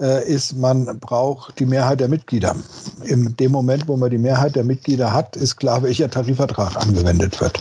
äh, 0.00 0.26
ist, 0.26 0.56
man 0.56 0.98
braucht 1.00 1.58
die 1.58 1.66
Mehrheit 1.66 2.00
der 2.00 2.08
Mitglieder. 2.08 2.54
In 3.04 3.36
dem 3.36 3.52
Moment, 3.52 3.88
wo 3.88 3.96
man 3.96 4.10
die 4.10 4.18
Mehrheit 4.18 4.54
der 4.54 4.64
Mitglieder 4.64 5.12
hat, 5.12 5.36
ist 5.36 5.56
klar, 5.56 5.82
welcher 5.82 6.08
Tarifvertrag 6.08 6.76
angewendet 6.76 7.40
wird. 7.40 7.60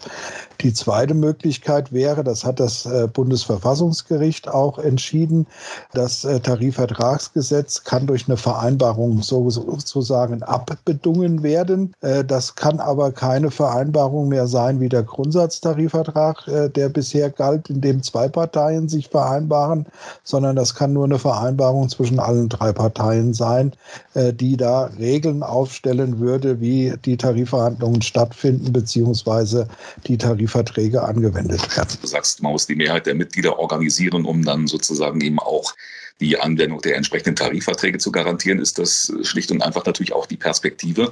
Die 0.65 0.73
zweite 0.73 1.13
Möglichkeit 1.13 1.93
wäre, 1.93 2.23
das 2.23 2.43
hat 2.43 2.59
das 2.59 2.87
äh, 2.87 3.07
Bundesverfassungsgericht 3.07 4.47
auch 4.47 4.79
entschieden, 4.79 5.45
das 5.93 6.25
äh, 6.25 6.39
Tarifvertragsgesetz 6.39 7.83
kann 7.83 8.07
durch 8.07 8.27
eine 8.27 8.35
Vereinbarung 8.35 9.21
sozusagen 9.21 10.41
abbedungen 10.41 11.43
werden. 11.43 11.93
Äh, 12.01 12.25
das 12.25 12.55
kann 12.55 12.79
aber 12.79 13.11
keine 13.11 13.51
Vereinbarung 13.51 14.29
mehr 14.29 14.47
sein 14.47 14.79
wie 14.79 14.89
der 14.89 15.03
Grundsatztarifvertrag, 15.03 16.45
der 16.75 16.89
bisher 16.89 17.29
galt, 17.29 17.69
in 17.69 17.81
dem 17.81 18.01
zwei 18.01 18.27
Parteien 18.27 18.89
sich 18.89 19.09
vereinbaren, 19.09 19.85
sondern 20.23 20.55
das 20.55 20.73
kann 20.73 20.93
nur 20.93 21.05
eine 21.05 21.19
Vereinbarung 21.19 21.89
zwischen 21.89 22.17
allen 22.17 22.49
drei 22.49 22.71
Parteien 22.71 23.35
sein, 23.35 23.73
die 24.15 24.57
da 24.57 24.85
Regeln 24.97 25.43
aufstellen 25.43 26.19
würde, 26.19 26.59
wie 26.59 26.93
die 27.05 27.17
Tarifverhandlungen 27.17 28.01
stattfinden, 28.01 28.73
beziehungsweise 28.73 29.67
die 30.07 30.17
Tarif 30.17 30.54
Verträge 30.55 31.03
angewendet 31.03 31.75
werden. 31.75 31.97
Du 32.01 32.07
sagst, 32.07 32.41
man 32.41 32.53
muss 32.53 32.65
die 32.65 32.75
Mehrheit 32.75 33.07
der 33.07 33.15
Mitglieder 33.15 33.59
organisieren, 33.59 34.23
um 34.23 34.45
dann 34.45 34.67
sozusagen 34.67 35.19
eben 35.19 35.37
auch 35.37 35.75
die 36.21 36.39
Anwendung 36.39 36.79
der 36.79 36.95
entsprechenden 36.95 37.35
Tarifverträge 37.35 37.97
zu 37.97 38.09
garantieren, 38.09 38.59
ist 38.59 38.79
das 38.79 39.11
schlicht 39.23 39.51
und 39.51 39.61
einfach 39.61 39.85
natürlich 39.85 40.13
auch 40.13 40.25
die 40.25 40.37
Perspektive, 40.37 41.11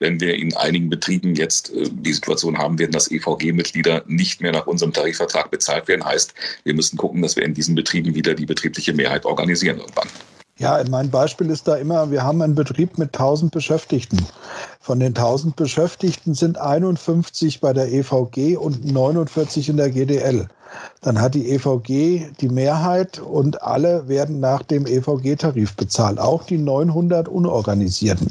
wenn 0.00 0.18
wir 0.18 0.34
in 0.34 0.56
einigen 0.56 0.90
Betrieben 0.90 1.36
jetzt 1.36 1.72
äh, 1.72 1.88
die 1.88 2.12
Situation 2.12 2.58
haben 2.58 2.80
werden, 2.80 2.90
dass 2.90 3.08
EVG-Mitglieder 3.08 4.02
nicht 4.08 4.40
mehr 4.40 4.50
nach 4.50 4.66
unserem 4.66 4.92
Tarifvertrag 4.92 5.52
bezahlt 5.52 5.86
werden. 5.86 6.04
Heißt, 6.04 6.34
wir 6.64 6.74
müssen 6.74 6.96
gucken, 6.96 7.22
dass 7.22 7.36
wir 7.36 7.44
in 7.44 7.54
diesen 7.54 7.76
Betrieben 7.76 8.16
wieder 8.16 8.34
die 8.34 8.46
betriebliche 8.46 8.92
Mehrheit 8.92 9.24
organisieren 9.24 9.78
irgendwann. 9.78 10.08
Ja, 10.60 10.78
mein 10.90 11.08
Beispiel 11.08 11.48
ist 11.48 11.66
da 11.68 11.76
immer, 11.76 12.10
wir 12.10 12.22
haben 12.22 12.42
einen 12.42 12.54
Betrieb 12.54 12.98
mit 12.98 13.14
1000 13.14 13.50
Beschäftigten. 13.50 14.18
Von 14.78 15.00
den 15.00 15.16
1000 15.16 15.56
Beschäftigten 15.56 16.34
sind 16.34 16.58
51 16.58 17.62
bei 17.62 17.72
der 17.72 17.90
EVG 17.90 18.58
und 18.58 18.84
49 18.84 19.70
in 19.70 19.78
der 19.78 19.88
GDL. 19.88 20.48
Dann 21.02 21.20
hat 21.20 21.34
die 21.34 21.50
EVG 21.50 22.32
die 22.40 22.48
Mehrheit 22.50 23.18
und 23.20 23.62
alle 23.62 24.06
werden 24.06 24.38
nach 24.38 24.62
dem 24.62 24.86
EVG-Tarif 24.86 25.74
bezahlt. 25.74 26.18
Auch 26.18 26.44
die 26.44 26.58
900 26.58 27.26
Unorganisierten 27.26 28.30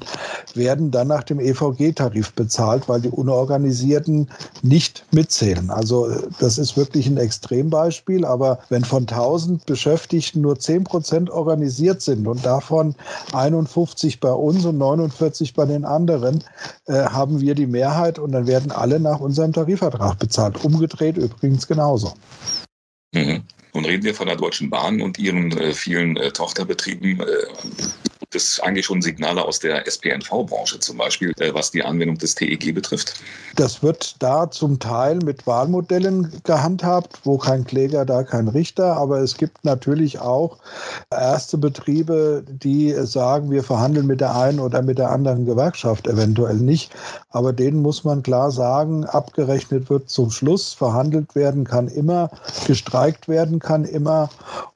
werden 0.53 0.91
dann 0.91 1.08
nach 1.08 1.24
dem 1.24 1.39
EVG-Tarif 1.39 2.34
bezahlt, 2.34 2.88
weil 2.88 3.01
die 3.01 3.10
Unorganisierten 3.10 4.29
nicht 4.62 5.03
mitzählen. 5.12 5.72
Also 5.72 6.10
das 6.39 6.60
ist 6.60 6.77
wirklich 6.77 7.08
ein 7.08 7.17
Extrembeispiel. 7.17 8.24
Aber 8.24 8.60
wenn 8.69 8.84
von 8.84 9.03
1000 9.03 9.65
Beschäftigten 9.65 10.41
nur 10.41 10.60
10 10.60 10.84
Prozent 10.84 11.29
organisiert 11.31 12.01
sind 12.03 12.27
und 12.27 12.46
davon 12.46 12.93
51 13.34 14.19
bei 14.19 14.31
uns 14.31 14.65
und 14.65 14.77
49 14.77 15.55
bei 15.55 15.65
den 15.65 15.86
anderen, 15.86 16.43
äh, 16.86 17.05
haben 17.05 17.41
wir 17.41 17.55
die 17.55 17.67
Mehrheit 17.67 18.19
und 18.19 18.31
dann 18.31 18.46
werden 18.46 18.72
alle 18.72 19.00
nach 19.00 19.19
unserem 19.19 19.53
Tarifvertrag 19.53 20.19
bezahlt. 20.19 20.63
Umgedreht 20.63 21.17
übrigens 21.17 21.67
genauso. 21.67 22.13
Mhm. 23.13 23.43
Nun 23.74 23.86
reden 23.86 24.03
wir 24.03 24.15
von 24.15 24.27
der 24.27 24.36
Deutschen 24.36 24.69
Bahn 24.69 25.01
und 25.01 25.19
ihren 25.19 25.51
äh, 25.57 25.74
vielen 25.74 26.17
äh, 26.17 26.31
Tochterbetrieben. 26.31 27.19
Äh, 27.21 27.25
es 28.36 28.59
eigentlich 28.59 28.86
schon 28.86 29.01
Signale 29.01 29.43
aus 29.43 29.59
der 29.59 29.88
SPNV-Branche 29.88 30.79
zum 30.79 30.98
Beispiel, 30.98 31.33
äh, 31.39 31.53
was 31.53 31.71
die 31.71 31.83
Anwendung 31.83 32.17
des 32.17 32.36
TEG 32.36 32.74
betrifft? 32.74 33.15
Das 33.55 33.81
wird 33.81 34.15
da 34.19 34.50
zum 34.51 34.79
Teil 34.79 35.17
mit 35.17 35.48
Wahlmodellen 35.48 36.31
gehandhabt, 36.43 37.19
wo 37.24 37.38
kein 37.38 37.65
Kläger, 37.65 38.05
da 38.05 38.24
kein 38.24 38.48
Richter. 38.48 38.98
Aber 38.98 39.19
es 39.19 39.36
gibt 39.36 39.65
natürlich 39.65 40.19
auch 40.19 40.57
erste 41.12 41.57
Betriebe, 41.57 42.43
die 42.48 42.93
sagen, 43.05 43.51
wir 43.51 43.63
verhandeln 43.63 44.07
mit 44.07 44.21
der 44.21 44.36
einen 44.36 44.59
oder 44.59 44.81
mit 44.81 44.98
der 44.98 45.09
anderen 45.12 45.45
Gewerkschaft 45.45 46.07
eventuell 46.07 46.57
nicht. 46.57 46.91
Aber 47.29 47.53
denen 47.53 47.81
muss 47.81 48.03
man 48.03 48.24
klar 48.24 48.51
sagen, 48.51 49.05
abgerechnet 49.05 49.89
wird 49.89 50.09
zum 50.09 50.31
Schluss, 50.31 50.74
verhandelt 50.74 51.36
werden 51.36 51.63
kann 51.63 51.88
immer, 51.88 52.29
gestreikt 52.65 53.27
werden 53.27 53.59
kann 53.59 53.86
immer. 53.86 54.29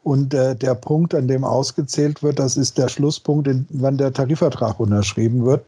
Und 0.03 0.33
äh, 0.33 0.55
der 0.55 0.75
Punkt, 0.75 1.15
an 1.15 1.27
dem 1.27 1.45
ausgezählt 1.45 2.23
wird, 2.23 2.39
das 2.39 2.57
ist 2.57 2.77
der 2.77 2.89
Schlusspunkt 2.89 3.42
Zeitpunkt, 3.43 3.69
wann 3.69 3.97
der 3.97 4.13
Tarifvertrag 4.13 4.79
unterschrieben 4.79 5.45
wird. 5.45 5.65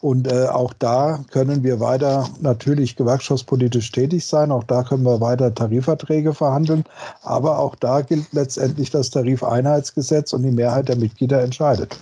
Und 0.00 0.30
äh, 0.30 0.46
auch 0.46 0.72
da 0.78 1.20
können 1.30 1.62
wir 1.62 1.80
weiter 1.80 2.28
natürlich 2.40 2.96
gewerkschaftspolitisch 2.96 3.90
tätig 3.92 4.26
sein. 4.26 4.50
Auch 4.50 4.64
da 4.64 4.82
können 4.82 5.04
wir 5.04 5.20
weiter 5.20 5.54
Tarifverträge 5.54 6.34
verhandeln. 6.34 6.84
Aber 7.22 7.58
auch 7.58 7.74
da 7.74 8.02
gilt 8.02 8.32
letztendlich 8.32 8.90
das 8.90 9.10
Tarifeinheitsgesetz 9.10 10.32
und 10.32 10.42
die 10.42 10.50
Mehrheit 10.50 10.88
der 10.88 10.96
Mitglieder 10.96 11.42
entscheidet. 11.42 11.98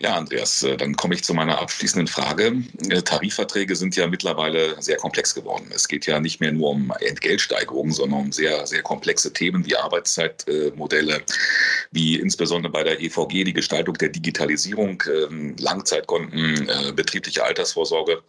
Ja, 0.00 0.16
Andreas, 0.16 0.62
äh, 0.62 0.76
dann 0.76 0.96
komme 0.96 1.14
ich 1.14 1.22
zu 1.22 1.34
meiner 1.34 1.60
abschließenden 1.60 2.08
Frage. 2.08 2.64
Äh, 2.88 3.02
Tarifverträge 3.02 3.76
sind 3.76 3.94
ja 3.94 4.06
mittlerweile 4.06 4.80
sehr 4.82 4.96
komplex 4.96 5.34
geworden. 5.34 5.70
Es 5.72 5.86
geht 5.86 6.06
ja 6.06 6.18
nicht 6.18 6.40
mehr 6.40 6.50
nur 6.50 6.70
um 6.70 6.92
Entgeltsteigerungen, 7.00 7.92
sondern 7.92 8.20
um 8.20 8.32
sehr, 8.32 8.66
sehr 8.66 8.82
komplexe 8.82 9.32
Themen 9.32 9.66
wie 9.66 9.76
Arbeitszeitmodelle, 9.76 11.22
wie 11.90 12.16
insbesondere 12.16 12.72
bei 12.72 12.82
der 12.82 13.00
EVG 13.00 13.44
die 13.44 13.52
Gestaltung 13.52 13.94
der 13.98 14.08
Digitalisierung, 14.08 15.02
ähm, 15.06 15.56
Langzeitkonten, 15.58 16.68
äh, 16.68 16.92
betriebliche 16.92 17.44
Altersvorsorge. 17.44 18.22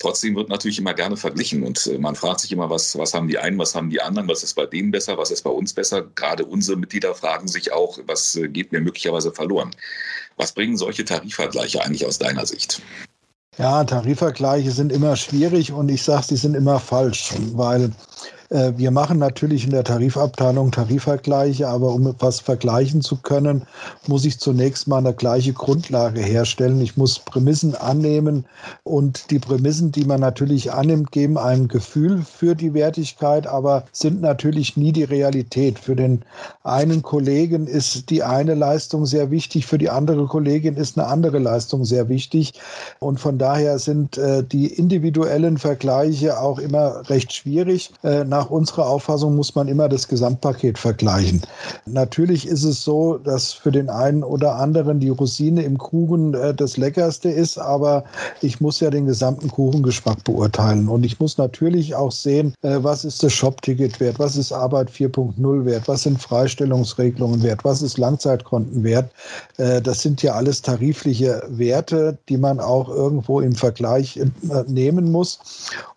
Trotzdem 0.00 0.34
wird 0.34 0.48
natürlich 0.48 0.78
immer 0.78 0.94
gerne 0.94 1.16
verglichen 1.18 1.62
und 1.62 2.00
man 2.00 2.16
fragt 2.16 2.40
sich 2.40 2.50
immer, 2.52 2.70
was, 2.70 2.96
was 2.96 3.12
haben 3.12 3.28
die 3.28 3.38
einen, 3.38 3.58
was 3.58 3.74
haben 3.74 3.90
die 3.90 4.00
anderen, 4.00 4.28
was 4.28 4.42
ist 4.42 4.54
bei 4.54 4.64
denen 4.64 4.90
besser, 4.90 5.18
was 5.18 5.30
ist 5.30 5.42
bei 5.42 5.50
uns 5.50 5.74
besser. 5.74 6.02
Gerade 6.14 6.46
unsere 6.46 6.78
Mitglieder 6.78 7.14
fragen 7.14 7.48
sich 7.48 7.70
auch, 7.70 7.98
was 8.06 8.40
geht 8.48 8.72
mir 8.72 8.80
möglicherweise 8.80 9.30
verloren. 9.30 9.70
Was 10.38 10.52
bringen 10.52 10.78
solche 10.78 11.04
Tarifvergleiche 11.04 11.84
eigentlich 11.84 12.06
aus 12.06 12.18
deiner 12.18 12.46
Sicht? 12.46 12.80
Ja, 13.58 13.84
Tarifvergleiche 13.84 14.70
sind 14.70 14.90
immer 14.90 15.16
schwierig 15.16 15.70
und 15.70 15.90
ich 15.90 16.02
sage, 16.02 16.24
sie 16.28 16.36
sind 16.36 16.54
immer 16.54 16.80
falsch, 16.80 17.34
weil 17.52 17.84
äh, 17.84 18.39
wir 18.50 18.90
machen 18.90 19.18
natürlich 19.18 19.64
in 19.64 19.70
der 19.70 19.84
Tarifabteilung 19.84 20.72
Tarifvergleiche, 20.72 21.68
aber 21.68 21.94
um 21.94 22.08
etwas 22.08 22.40
vergleichen 22.40 23.00
zu 23.00 23.16
können, 23.16 23.62
muss 24.08 24.24
ich 24.24 24.40
zunächst 24.40 24.88
mal 24.88 24.98
eine 24.98 25.14
gleiche 25.14 25.52
Grundlage 25.52 26.20
herstellen. 26.20 26.80
Ich 26.80 26.96
muss 26.96 27.20
Prämissen 27.20 27.76
annehmen 27.76 28.44
und 28.82 29.30
die 29.30 29.38
Prämissen, 29.38 29.92
die 29.92 30.04
man 30.04 30.20
natürlich 30.20 30.72
annimmt, 30.72 31.12
geben 31.12 31.38
ein 31.38 31.68
Gefühl 31.68 32.22
für 32.22 32.56
die 32.56 32.74
Wertigkeit, 32.74 33.46
aber 33.46 33.84
sind 33.92 34.20
natürlich 34.20 34.76
nie 34.76 34.92
die 34.92 35.04
Realität. 35.04 35.78
Für 35.78 35.94
den 35.94 36.22
einen 36.64 37.02
Kollegen 37.02 37.68
ist 37.68 38.10
die 38.10 38.22
eine 38.22 38.54
Leistung 38.54 39.06
sehr 39.06 39.30
wichtig, 39.30 39.66
für 39.66 39.78
die 39.78 39.90
andere 39.90 40.26
Kollegin 40.26 40.76
ist 40.76 40.98
eine 40.98 41.06
andere 41.06 41.38
Leistung 41.38 41.84
sehr 41.84 42.08
wichtig. 42.08 42.54
Und 42.98 43.20
von 43.20 43.38
daher 43.38 43.78
sind 43.78 44.18
äh, 44.18 44.42
die 44.42 44.66
individuellen 44.66 45.58
Vergleiche 45.58 46.40
auch 46.40 46.58
immer 46.58 47.08
recht 47.08 47.32
schwierig. 47.32 47.92
Äh, 48.02 48.24
nach 48.40 48.48
unserer 48.48 48.86
Auffassung 48.86 49.36
muss 49.36 49.54
man 49.54 49.68
immer 49.68 49.86
das 49.90 50.08
Gesamtpaket 50.08 50.78
vergleichen. 50.78 51.42
Natürlich 51.84 52.48
ist 52.48 52.64
es 52.64 52.82
so, 52.82 53.18
dass 53.18 53.52
für 53.52 53.70
den 53.70 53.90
einen 53.90 54.24
oder 54.24 54.54
anderen 54.54 54.98
die 54.98 55.10
Rosine 55.10 55.62
im 55.62 55.76
Kuchen 55.76 56.32
äh, 56.32 56.54
das 56.54 56.78
Leckerste 56.78 57.28
ist, 57.28 57.58
aber 57.58 58.02
ich 58.40 58.58
muss 58.58 58.80
ja 58.80 58.88
den 58.88 59.04
gesamten 59.04 59.50
Kuchengeschmack 59.50 60.24
beurteilen. 60.24 60.88
Und 60.88 61.04
ich 61.04 61.20
muss 61.20 61.36
natürlich 61.36 61.94
auch 61.94 62.12
sehen, 62.12 62.54
äh, 62.62 62.78
was 62.80 63.04
ist 63.04 63.22
das 63.22 63.34
Shop-Ticket 63.34 64.00
wert, 64.00 64.18
was 64.18 64.36
ist 64.36 64.52
Arbeit 64.52 64.90
4.0 64.90 65.66
wert, 65.66 65.86
was 65.86 66.04
sind 66.04 66.22
Freistellungsregelungen 66.22 67.42
wert, 67.42 67.62
was 67.62 67.82
ist 67.82 67.98
Langzeitkonten 67.98 68.82
wert. 68.82 69.12
Äh, 69.58 69.82
das 69.82 70.00
sind 70.00 70.22
ja 70.22 70.32
alles 70.32 70.62
tarifliche 70.62 71.42
Werte, 71.48 72.16
die 72.30 72.38
man 72.38 72.58
auch 72.58 72.88
irgendwo 72.88 73.40
im 73.40 73.54
Vergleich 73.54 74.16
äh, 74.16 74.30
nehmen 74.66 75.12
muss. 75.12 75.40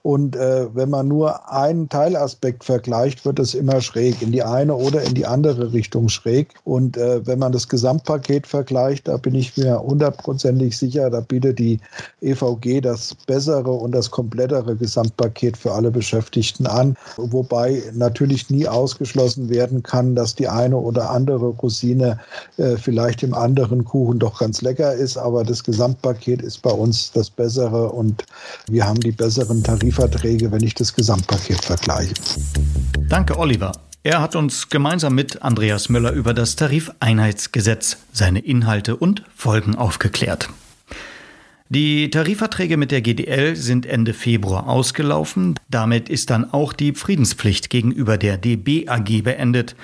Und 0.02 0.36
äh, 0.36 0.68
wenn 0.76 0.90
man 0.90 1.08
nur 1.08 1.50
einen 1.50 1.88
Teilaspekt 1.88 2.33
vergleicht, 2.60 3.25
wird 3.25 3.40
es 3.40 3.54
immer 3.54 3.82
schräg, 3.82 4.22
in 4.22 4.32
die 4.32 4.44
eine 4.44 4.75
oder 4.75 5.02
in 5.04 5.13
die 5.13 5.25
andere 5.25 5.74
Richtung 5.74 6.10
schräg. 6.10 6.54
Und 6.63 6.98
äh, 6.98 7.25
wenn 7.25 7.40
man 7.40 7.52
das 7.52 7.68
Gesamtpaket 7.68 8.48
vergleicht, 8.48 9.08
da 9.08 9.18
bin 9.18 9.36
ich 9.36 9.58
mir 9.58 9.80
hundertprozentig 9.80 10.78
sicher, 10.78 11.10
da 11.10 11.22
bietet 11.22 11.60
die 11.60 11.80
EVG 12.22 12.82
das 12.82 13.16
bessere 13.28 13.72
und 13.72 13.92
das 13.92 14.12
komplettere 14.12 14.75
Gesamtpaket 14.75 15.58
für 15.58 15.72
alle 15.72 15.92
Beschäftigten 15.92 16.68
an. 16.68 16.96
Wobei 17.18 17.84
natürlich 17.94 18.50
nie 18.50 18.68
ausgeschlossen 18.68 19.50
werden 19.50 19.84
kann, 19.84 20.16
dass 20.16 20.36
die 20.36 20.48
eine 20.48 20.78
oder 20.78 21.10
andere 21.10 21.48
Rosine 21.48 22.20
äh, 22.58 22.78
vielleicht 22.78 23.24
im 23.24 23.34
anderen 23.34 23.86
Kuchen 23.86 24.20
doch 24.20 24.40
ganz 24.40 24.62
lecker 24.62 24.94
ist. 24.94 25.18
Aber 25.18 25.44
das 25.44 25.63
Gesamtpaket 25.63 26.42
ist 26.42 26.62
bei 26.62 26.72
uns 26.72 27.12
das 27.12 27.30
bessere 27.30 27.90
und 27.90 28.25
wir 28.70 28.86
haben 28.88 29.00
die 29.00 29.12
besseren 29.12 29.63
Tarifverträge, 29.63 30.52
wenn 30.52 30.63
ich 30.63 30.75
das 30.75 30.94
Gesamtpaket 30.94 31.63
vergleiche. 31.63 32.13
Danke, 33.08 33.38
Oliver. 33.38 33.72
Er 34.03 34.22
hat 34.22 34.36
uns 34.36 34.70
gemeinsam 34.70 35.15
mit 35.15 35.42
Andreas 35.42 35.88
Müller 35.88 36.12
über 36.12 36.34
das 36.34 36.56
Tarifeinheitsgesetz, 36.58 37.98
seine 38.12 38.39
Inhalte 38.39 38.98
und 38.98 39.24
Folgen 39.36 39.75
aufgeklärt. 39.75 40.50
Die 41.70 42.10
Tarifverträge 42.10 42.77
mit 42.77 42.92
der 42.92 43.01
GDL 43.01 43.56
sind 43.56 43.86
Ende 43.86 44.13
Februar 44.13 44.68
ausgelaufen. 44.68 45.56
Damit 45.70 46.10
ist 46.10 46.30
dann 46.30 46.51
auch 46.53 46.74
die 46.74 46.94
Friedenspflicht 46.94 47.70
gegenüber 47.70 48.18
der 48.18 48.38
DB 48.38 48.88
AG 48.88 49.24
beendet. 49.24 49.75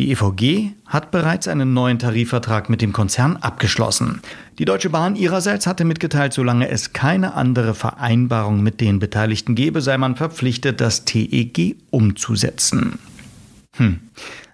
Die 0.00 0.12
EVG 0.12 0.70
hat 0.86 1.10
bereits 1.10 1.46
einen 1.46 1.74
neuen 1.74 1.98
Tarifvertrag 1.98 2.70
mit 2.70 2.80
dem 2.80 2.94
Konzern 2.94 3.36
abgeschlossen. 3.36 4.22
Die 4.58 4.64
Deutsche 4.64 4.88
Bahn 4.88 5.14
ihrerseits 5.14 5.66
hatte 5.66 5.84
mitgeteilt, 5.84 6.32
solange 6.32 6.70
es 6.70 6.94
keine 6.94 7.34
andere 7.34 7.74
Vereinbarung 7.74 8.62
mit 8.62 8.80
den 8.80 8.98
Beteiligten 8.98 9.54
gebe, 9.54 9.82
sei 9.82 9.98
man 9.98 10.16
verpflichtet, 10.16 10.80
das 10.80 11.04
TEG 11.04 11.76
umzusetzen. 11.90 12.98
Hm. 13.76 14.00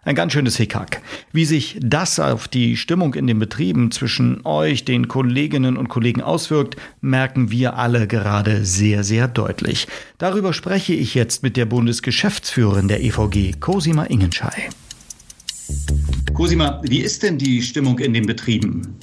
Ein 0.03 0.17
ganz 0.17 0.33
schönes 0.33 0.57
Hickhack. 0.57 1.01
Wie 1.31 1.45
sich 1.45 1.79
das 1.81 2.19
auf 2.19 2.49
die 2.49 2.77
Stimmung 2.77 3.15
in 3.15 3.29
den 3.29 3.39
Betrieben 3.39 3.93
zwischen 3.93 4.45
euch, 4.45 4.85
den 4.85 5.07
Kolleginnen 5.07 5.77
und 5.77 5.89
Kollegen 5.89 6.23
auswirkt, 6.23 6.75
merken 7.01 7.53
wir 7.53 7.77
alle 7.77 8.09
gerade 8.09 8.65
sehr, 8.65 9.05
sehr 9.05 9.29
deutlich. 9.29 9.87
Darüber 10.19 10.53
spreche 10.53 10.93
ich 10.93 11.15
jetzt 11.15 11.45
mit 11.45 11.57
der 11.57 11.67
Bundesgeschäftsführerin 11.67 12.89
der 12.89 13.01
EVG, 13.05 13.61
Cosima 13.61 14.07
Ingenschei. 14.07 14.71
Cosima, 16.35 16.81
wie 16.83 17.01
ist 17.01 17.23
denn 17.23 17.39
die 17.39 17.63
Stimmung 17.63 17.99
in 17.99 18.13
den 18.13 18.27
Betrieben? 18.27 18.97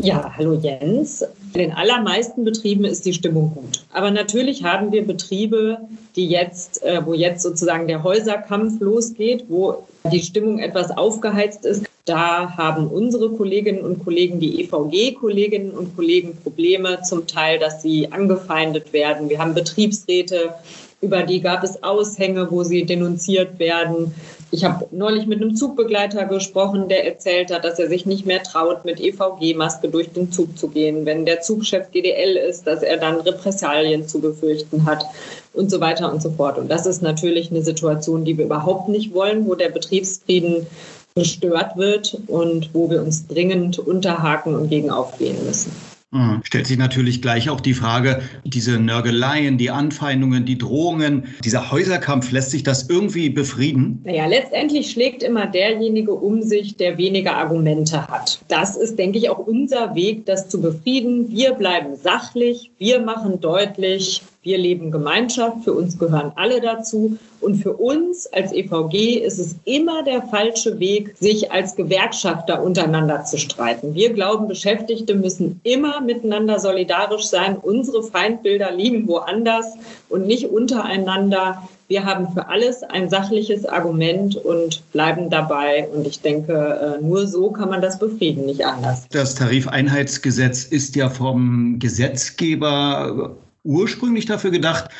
Ja, 0.00 0.32
hallo 0.36 0.54
Jens. 0.54 1.22
In 1.54 1.60
den 1.60 1.72
allermeisten 1.72 2.44
Betrieben 2.44 2.84
ist 2.84 3.04
die 3.04 3.12
Stimmung 3.12 3.52
gut. 3.52 3.84
Aber 3.92 4.12
natürlich 4.12 4.62
haben 4.62 4.92
wir 4.92 5.04
Betriebe, 5.04 5.78
die 6.14 6.28
jetzt, 6.28 6.82
äh, 6.84 7.04
wo 7.04 7.14
jetzt 7.14 7.42
sozusagen 7.42 7.88
der 7.88 8.04
Häuserkampf 8.04 8.80
losgeht, 8.80 9.46
wo 9.48 9.86
die 10.12 10.22
Stimmung 10.22 10.60
etwas 10.60 10.96
aufgeheizt 10.96 11.64
ist. 11.64 11.84
Da 12.04 12.56
haben 12.56 12.86
unsere 12.86 13.30
Kolleginnen 13.30 13.80
und 13.80 14.04
Kollegen, 14.04 14.38
die 14.38 14.62
EVG-Kolleginnen 14.62 15.72
und 15.72 15.96
Kollegen 15.96 16.36
Probleme, 16.42 17.02
zum 17.02 17.26
Teil, 17.26 17.58
dass 17.58 17.82
sie 17.82 18.10
angefeindet 18.12 18.92
werden. 18.92 19.28
Wir 19.28 19.40
haben 19.40 19.52
Betriebsräte, 19.52 20.54
über 21.00 21.22
die 21.22 21.40
gab 21.40 21.62
es 21.64 21.82
Aushänge, 21.82 22.50
wo 22.50 22.62
sie 22.62 22.84
denunziert 22.84 23.58
werden. 23.58 24.14
Ich 24.50 24.64
habe 24.64 24.86
neulich 24.92 25.26
mit 25.26 25.42
einem 25.42 25.56
Zugbegleiter 25.56 26.24
gesprochen, 26.24 26.88
der 26.88 27.06
erzählt 27.06 27.52
hat, 27.52 27.64
dass 27.64 27.78
er 27.78 27.88
sich 27.88 28.06
nicht 28.06 28.24
mehr 28.24 28.42
traut, 28.42 28.84
mit 28.86 28.98
EVG-Maske 28.98 29.88
durch 29.88 30.10
den 30.10 30.32
Zug 30.32 30.56
zu 30.56 30.68
gehen. 30.68 31.04
Wenn 31.04 31.26
der 31.26 31.42
Zugchef 31.42 31.90
GDL 31.90 32.36
ist, 32.36 32.66
dass 32.66 32.82
er 32.82 32.96
dann 32.96 33.20
Repressalien 33.20 34.08
zu 34.08 34.20
befürchten 34.20 34.86
hat 34.86 35.04
und 35.52 35.70
so 35.70 35.80
weiter 35.80 36.10
und 36.10 36.22
so 36.22 36.30
fort. 36.30 36.56
Und 36.56 36.70
das 36.70 36.86
ist 36.86 37.02
natürlich 37.02 37.50
eine 37.50 37.62
Situation, 37.62 38.24
die 38.24 38.38
wir 38.38 38.46
überhaupt 38.46 38.88
nicht 38.88 39.12
wollen, 39.12 39.46
wo 39.46 39.54
der 39.54 39.68
Betriebsfrieden 39.68 40.66
gestört 41.14 41.76
wird 41.76 42.18
und 42.26 42.70
wo 42.72 42.88
wir 42.88 43.02
uns 43.02 43.26
dringend 43.26 43.78
unterhaken 43.78 44.54
und 44.54 44.70
gegen 44.70 44.90
aufgehen 44.90 45.36
müssen. 45.44 45.72
Mhm. 46.10 46.40
Stellt 46.42 46.66
sich 46.66 46.78
natürlich 46.78 47.20
gleich 47.20 47.50
auch 47.50 47.60
die 47.60 47.74
Frage, 47.74 48.22
diese 48.44 48.78
Nörgeleien, 48.78 49.58
die 49.58 49.70
Anfeindungen, 49.70 50.46
die 50.46 50.56
Drohungen, 50.56 51.24
dieser 51.44 51.70
Häuserkampf, 51.70 52.32
lässt 52.32 52.50
sich 52.50 52.62
das 52.62 52.88
irgendwie 52.88 53.28
befrieden? 53.28 54.00
Naja, 54.04 54.26
letztendlich 54.26 54.90
schlägt 54.90 55.22
immer 55.22 55.46
derjenige 55.46 56.12
um 56.12 56.42
sich, 56.42 56.76
der 56.76 56.96
weniger 56.96 57.36
Argumente 57.36 58.08
hat. 58.08 58.40
Das 58.48 58.74
ist, 58.74 58.98
denke 58.98 59.18
ich, 59.18 59.28
auch 59.28 59.38
unser 59.38 59.94
Weg, 59.94 60.24
das 60.24 60.48
zu 60.48 60.62
befrieden. 60.62 61.30
Wir 61.30 61.52
bleiben 61.52 61.94
sachlich, 61.96 62.70
wir 62.78 63.00
machen 63.00 63.40
deutlich, 63.40 64.22
wir 64.42 64.56
leben 64.56 64.90
Gemeinschaft, 64.92 65.64
für 65.64 65.72
uns 65.72 65.98
gehören 65.98 66.32
alle 66.36 66.60
dazu. 66.60 67.18
Und 67.40 67.56
für 67.56 67.72
uns 67.72 68.26
als 68.32 68.52
EVG 68.52 69.18
ist 69.18 69.38
es 69.38 69.56
immer 69.64 70.02
der 70.04 70.22
falsche 70.22 70.78
Weg, 70.78 71.16
sich 71.18 71.52
als 71.52 71.74
Gewerkschafter 71.76 72.62
untereinander 72.62 73.24
zu 73.24 73.36
streiten. 73.36 73.94
Wir 73.94 74.12
glauben, 74.12 74.48
Beschäftigte 74.48 75.14
müssen 75.14 75.60
immer 75.64 76.00
miteinander 76.00 76.60
solidarisch 76.60 77.24
sein. 77.24 77.56
Unsere 77.56 78.02
Feindbilder 78.02 78.72
liegen 78.72 79.06
woanders 79.08 79.74
und 80.08 80.26
nicht 80.26 80.46
untereinander. 80.46 81.68
Wir 81.88 82.04
haben 82.04 82.32
für 82.32 82.48
alles 82.48 82.82
ein 82.82 83.10
sachliches 83.10 83.64
Argument 83.66 84.36
und 84.36 84.82
bleiben 84.92 85.30
dabei. 85.30 85.88
Und 85.88 86.06
ich 86.06 86.20
denke, 86.20 86.98
äh, 87.00 87.04
nur 87.04 87.26
so 87.26 87.50
kann 87.50 87.70
man 87.70 87.82
das 87.82 87.98
befrieden, 87.98 88.46
nicht 88.46 88.64
anders. 88.64 89.06
Das 89.10 89.34
Tarifeinheitsgesetz 89.34 90.64
ist 90.64 90.96
ja 90.96 91.10
vom 91.10 91.78
Gesetzgeber 91.78 93.36
ursprünglich 93.68 94.26
dafür 94.26 94.50
gedacht, 94.50 94.90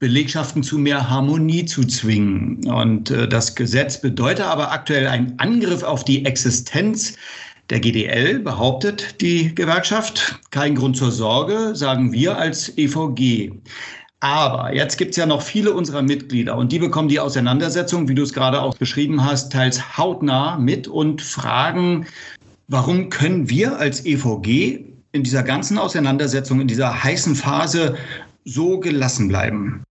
Belegschaften 0.00 0.62
zu 0.62 0.78
mehr 0.78 1.08
Harmonie 1.08 1.66
zu 1.66 1.84
zwingen. 1.84 2.66
Und 2.66 3.10
äh, 3.10 3.28
das 3.28 3.54
Gesetz 3.54 4.00
bedeutet 4.00 4.46
aber 4.46 4.72
aktuell 4.72 5.06
einen 5.06 5.38
Angriff 5.38 5.82
auf 5.82 6.04
die 6.04 6.24
Existenz 6.24 7.16
der 7.70 7.80
GDL, 7.80 8.40
behauptet 8.40 9.20
die 9.20 9.54
Gewerkschaft. 9.54 10.40
Kein 10.50 10.74
Grund 10.74 10.96
zur 10.96 11.12
Sorge, 11.12 11.74
sagen 11.74 12.12
wir 12.12 12.36
als 12.36 12.76
EVG. 12.76 13.52
Aber 14.20 14.74
jetzt 14.74 14.96
gibt 14.96 15.12
es 15.12 15.16
ja 15.18 15.26
noch 15.26 15.42
viele 15.42 15.72
unserer 15.72 16.02
Mitglieder 16.02 16.56
und 16.56 16.72
die 16.72 16.78
bekommen 16.78 17.08
die 17.08 17.20
Auseinandersetzung, 17.20 18.08
wie 18.08 18.14
du 18.14 18.22
es 18.22 18.32
gerade 18.32 18.60
auch 18.60 18.76
beschrieben 18.76 19.24
hast, 19.24 19.52
teils 19.52 19.98
hautnah 19.98 20.56
mit 20.56 20.88
und 20.88 21.20
fragen, 21.20 22.06
warum 22.68 23.10
können 23.10 23.50
wir 23.50 23.78
als 23.78 24.04
EVG 24.06 24.83
in 25.14 25.22
dieser 25.22 25.44
ganzen 25.44 25.78
Auseinandersetzung, 25.78 26.60
in 26.60 26.66
dieser 26.66 27.04
heißen 27.04 27.36
Phase 27.36 27.96
so 28.44 28.80
gelassen 28.80 29.28
bleiben? 29.28 29.84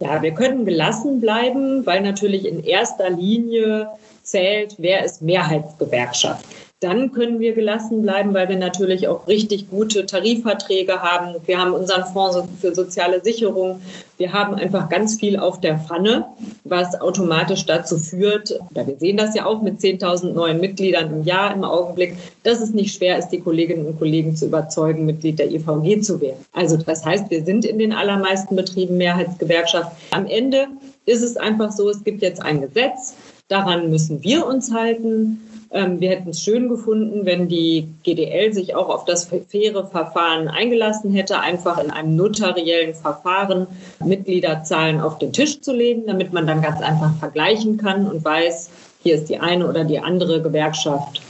Ja, 0.00 0.22
wir 0.22 0.30
können 0.30 0.64
gelassen 0.64 1.20
bleiben, 1.20 1.84
weil 1.84 2.00
natürlich 2.00 2.46
in 2.46 2.62
erster 2.62 3.10
Linie 3.10 3.88
zählt, 4.22 4.76
wer 4.78 5.04
ist 5.04 5.20
Mehrheitsgewerkschaft. 5.20 6.46
Dann 6.80 7.10
können 7.10 7.40
wir 7.40 7.54
gelassen 7.54 8.02
bleiben, 8.02 8.34
weil 8.34 8.48
wir 8.48 8.56
natürlich 8.56 9.08
auch 9.08 9.26
richtig 9.26 9.68
gute 9.68 10.06
Tarifverträge 10.06 11.02
haben. 11.02 11.34
Wir 11.44 11.58
haben 11.58 11.72
unseren 11.72 12.04
Fonds 12.04 12.38
für 12.60 12.72
soziale 12.72 13.20
Sicherung. 13.24 13.80
Wir 14.16 14.32
haben 14.32 14.54
einfach 14.54 14.88
ganz 14.88 15.18
viel 15.18 15.36
auf 15.36 15.60
der 15.60 15.78
Pfanne, 15.78 16.26
was 16.62 17.00
automatisch 17.00 17.66
dazu 17.66 17.98
führt, 17.98 18.60
oder 18.70 18.86
wir 18.86 18.96
sehen 18.96 19.16
das 19.16 19.34
ja 19.34 19.46
auch 19.46 19.60
mit 19.60 19.80
10.000 19.80 20.34
neuen 20.34 20.60
Mitgliedern 20.60 21.12
im 21.12 21.24
Jahr 21.24 21.52
im 21.52 21.64
Augenblick, 21.64 22.16
dass 22.44 22.60
es 22.60 22.70
nicht 22.70 22.94
schwer 22.94 23.18
ist, 23.18 23.30
die 23.30 23.40
Kolleginnen 23.40 23.84
und 23.84 23.98
Kollegen 23.98 24.36
zu 24.36 24.46
überzeugen, 24.46 25.04
Mitglied 25.04 25.40
der 25.40 25.50
IVG 25.50 26.00
zu 26.02 26.20
werden. 26.20 26.44
Also 26.52 26.76
das 26.76 27.04
heißt, 27.04 27.28
wir 27.28 27.44
sind 27.44 27.64
in 27.64 27.80
den 27.80 27.92
allermeisten 27.92 28.54
Betrieben 28.54 28.98
Mehrheitsgewerkschaft. 28.98 29.90
Am 30.12 30.26
Ende 30.26 30.68
ist 31.06 31.22
es 31.22 31.36
einfach 31.36 31.72
so, 31.72 31.88
es 31.88 32.04
gibt 32.04 32.22
jetzt 32.22 32.40
ein 32.40 32.60
Gesetz, 32.60 33.14
daran 33.48 33.90
müssen 33.90 34.22
wir 34.22 34.46
uns 34.46 34.72
halten. 34.72 35.40
Ähm, 35.70 36.00
wir 36.00 36.10
hätten 36.10 36.30
es 36.30 36.42
schön 36.42 36.68
gefunden, 36.68 37.26
wenn 37.26 37.48
die 37.48 37.88
GDL 38.02 38.52
sich 38.52 38.74
auch 38.74 38.88
auf 38.88 39.04
das 39.04 39.26
faire 39.26 39.86
Verfahren 39.86 40.48
eingelassen 40.48 41.12
hätte, 41.12 41.40
einfach 41.40 41.78
in 41.82 41.90
einem 41.90 42.16
notariellen 42.16 42.94
Verfahren 42.94 43.66
Mitgliederzahlen 44.04 45.00
auf 45.00 45.18
den 45.18 45.32
Tisch 45.32 45.60
zu 45.60 45.72
legen, 45.72 46.04
damit 46.06 46.32
man 46.32 46.46
dann 46.46 46.62
ganz 46.62 46.80
einfach 46.80 47.14
vergleichen 47.18 47.76
kann 47.76 48.06
und 48.06 48.24
weiß, 48.24 48.70
hier 49.02 49.14
ist 49.14 49.28
die 49.28 49.38
eine 49.38 49.68
oder 49.68 49.84
die 49.84 49.98
andere 49.98 50.42
Gewerkschaft 50.42 51.20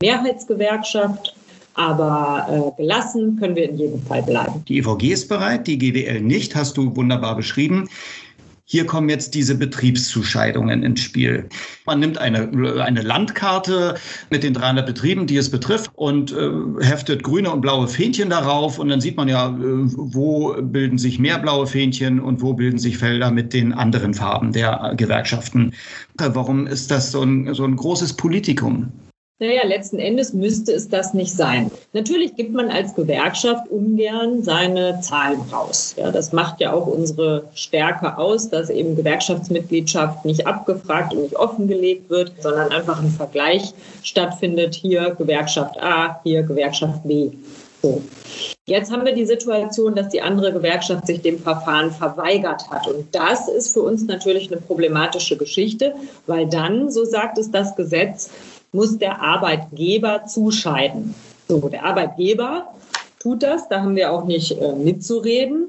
Mehrheitsgewerkschaft. 0.00 1.34
Aber 1.74 2.74
äh, 2.76 2.82
gelassen 2.82 3.38
können 3.38 3.54
wir 3.54 3.70
in 3.70 3.78
jedem 3.78 4.02
Fall 4.02 4.24
bleiben. 4.24 4.64
Die 4.66 4.78
EVG 4.78 5.12
ist 5.12 5.28
bereit, 5.28 5.68
die 5.68 5.78
GDL 5.78 6.20
nicht, 6.20 6.56
hast 6.56 6.76
du 6.76 6.96
wunderbar 6.96 7.36
beschrieben. 7.36 7.88
Hier 8.70 8.84
kommen 8.84 9.08
jetzt 9.08 9.34
diese 9.34 9.54
Betriebszuscheidungen 9.54 10.82
ins 10.82 11.00
Spiel. 11.00 11.48
Man 11.86 12.00
nimmt 12.00 12.18
eine, 12.18 12.50
eine 12.84 13.00
Landkarte 13.00 13.94
mit 14.28 14.42
den 14.42 14.52
300 14.52 14.84
Betrieben, 14.84 15.26
die 15.26 15.38
es 15.38 15.50
betrifft, 15.50 15.90
und 15.94 16.32
äh, 16.32 16.50
heftet 16.84 17.22
grüne 17.22 17.50
und 17.50 17.62
blaue 17.62 17.88
Fähnchen 17.88 18.28
darauf. 18.28 18.78
Und 18.78 18.90
dann 18.90 19.00
sieht 19.00 19.16
man 19.16 19.26
ja, 19.26 19.48
äh, 19.48 19.56
wo 19.58 20.54
bilden 20.60 20.98
sich 20.98 21.18
mehr 21.18 21.38
blaue 21.38 21.66
Fähnchen 21.66 22.20
und 22.20 22.42
wo 22.42 22.52
bilden 22.52 22.78
sich 22.78 22.98
Felder 22.98 23.30
mit 23.30 23.54
den 23.54 23.72
anderen 23.72 24.12
Farben 24.12 24.52
der 24.52 24.92
Gewerkschaften. 24.98 25.72
Warum 26.18 26.66
ist 26.66 26.90
das 26.90 27.10
so 27.10 27.22
ein, 27.22 27.54
so 27.54 27.64
ein 27.64 27.74
großes 27.74 28.12
Politikum? 28.18 28.92
Naja, 29.40 29.64
letzten 29.64 30.00
Endes 30.00 30.32
müsste 30.32 30.72
es 30.72 30.88
das 30.88 31.14
nicht 31.14 31.32
sein. 31.32 31.70
Natürlich 31.92 32.34
gibt 32.34 32.52
man 32.52 32.70
als 32.70 32.96
Gewerkschaft 32.96 33.70
ungern 33.70 34.42
seine 34.42 35.00
Zahlen 35.00 35.40
raus. 35.52 35.94
Ja, 35.96 36.10
das 36.10 36.32
macht 36.32 36.60
ja 36.60 36.72
auch 36.72 36.88
unsere 36.88 37.44
Stärke 37.54 38.18
aus, 38.18 38.50
dass 38.50 38.68
eben 38.68 38.96
Gewerkschaftsmitgliedschaft 38.96 40.24
nicht 40.24 40.44
abgefragt 40.44 41.14
und 41.14 41.22
nicht 41.22 41.36
offengelegt 41.36 42.10
wird, 42.10 42.32
sondern 42.40 42.72
einfach 42.72 43.00
ein 43.00 43.10
Vergleich 43.10 43.72
stattfindet. 44.02 44.74
Hier 44.74 45.14
Gewerkschaft 45.16 45.80
A, 45.80 46.20
hier 46.24 46.42
Gewerkschaft 46.42 47.04
B. 47.04 47.30
So. 47.80 48.02
Jetzt 48.66 48.90
haben 48.90 49.04
wir 49.04 49.14
die 49.14 49.24
Situation, 49.24 49.94
dass 49.94 50.08
die 50.08 50.20
andere 50.20 50.52
Gewerkschaft 50.52 51.06
sich 51.06 51.22
dem 51.22 51.38
Verfahren 51.38 51.92
verweigert 51.92 52.68
hat. 52.70 52.88
Und 52.88 53.14
das 53.14 53.48
ist 53.48 53.72
für 53.72 53.82
uns 53.82 54.04
natürlich 54.04 54.50
eine 54.50 54.60
problematische 54.60 55.36
Geschichte, 55.36 55.94
weil 56.26 56.48
dann, 56.48 56.90
so 56.90 57.04
sagt 57.04 57.38
es 57.38 57.52
das 57.52 57.76
Gesetz, 57.76 58.30
muss 58.72 58.98
der 58.98 59.20
Arbeitgeber 59.20 60.26
zuscheiden. 60.26 61.14
So, 61.48 61.68
der 61.68 61.84
Arbeitgeber 61.84 62.74
tut 63.18 63.42
das, 63.42 63.68
da 63.68 63.80
haben 63.80 63.96
wir 63.96 64.12
auch 64.12 64.24
nicht 64.24 64.52
äh, 64.52 64.72
mitzureden. 64.72 65.68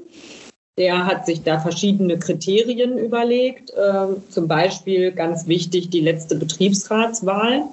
Der 0.78 1.06
hat 1.06 1.26
sich 1.26 1.42
da 1.42 1.58
verschiedene 1.58 2.18
Kriterien 2.18 2.96
überlegt, 2.96 3.70
äh, 3.70 4.06
zum 4.30 4.48
Beispiel 4.48 5.12
ganz 5.12 5.46
wichtig 5.46 5.90
die 5.90 6.00
letzte 6.00 6.36
Betriebsratswahl 6.36 7.64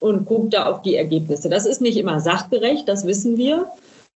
und 0.00 0.26
guckt 0.26 0.54
da 0.54 0.66
auf 0.66 0.82
die 0.82 0.96
Ergebnisse. 0.96 1.48
Das 1.48 1.66
ist 1.66 1.80
nicht 1.80 1.96
immer 1.96 2.20
sachgerecht, 2.20 2.88
das 2.88 3.06
wissen 3.06 3.36
wir. 3.36 3.70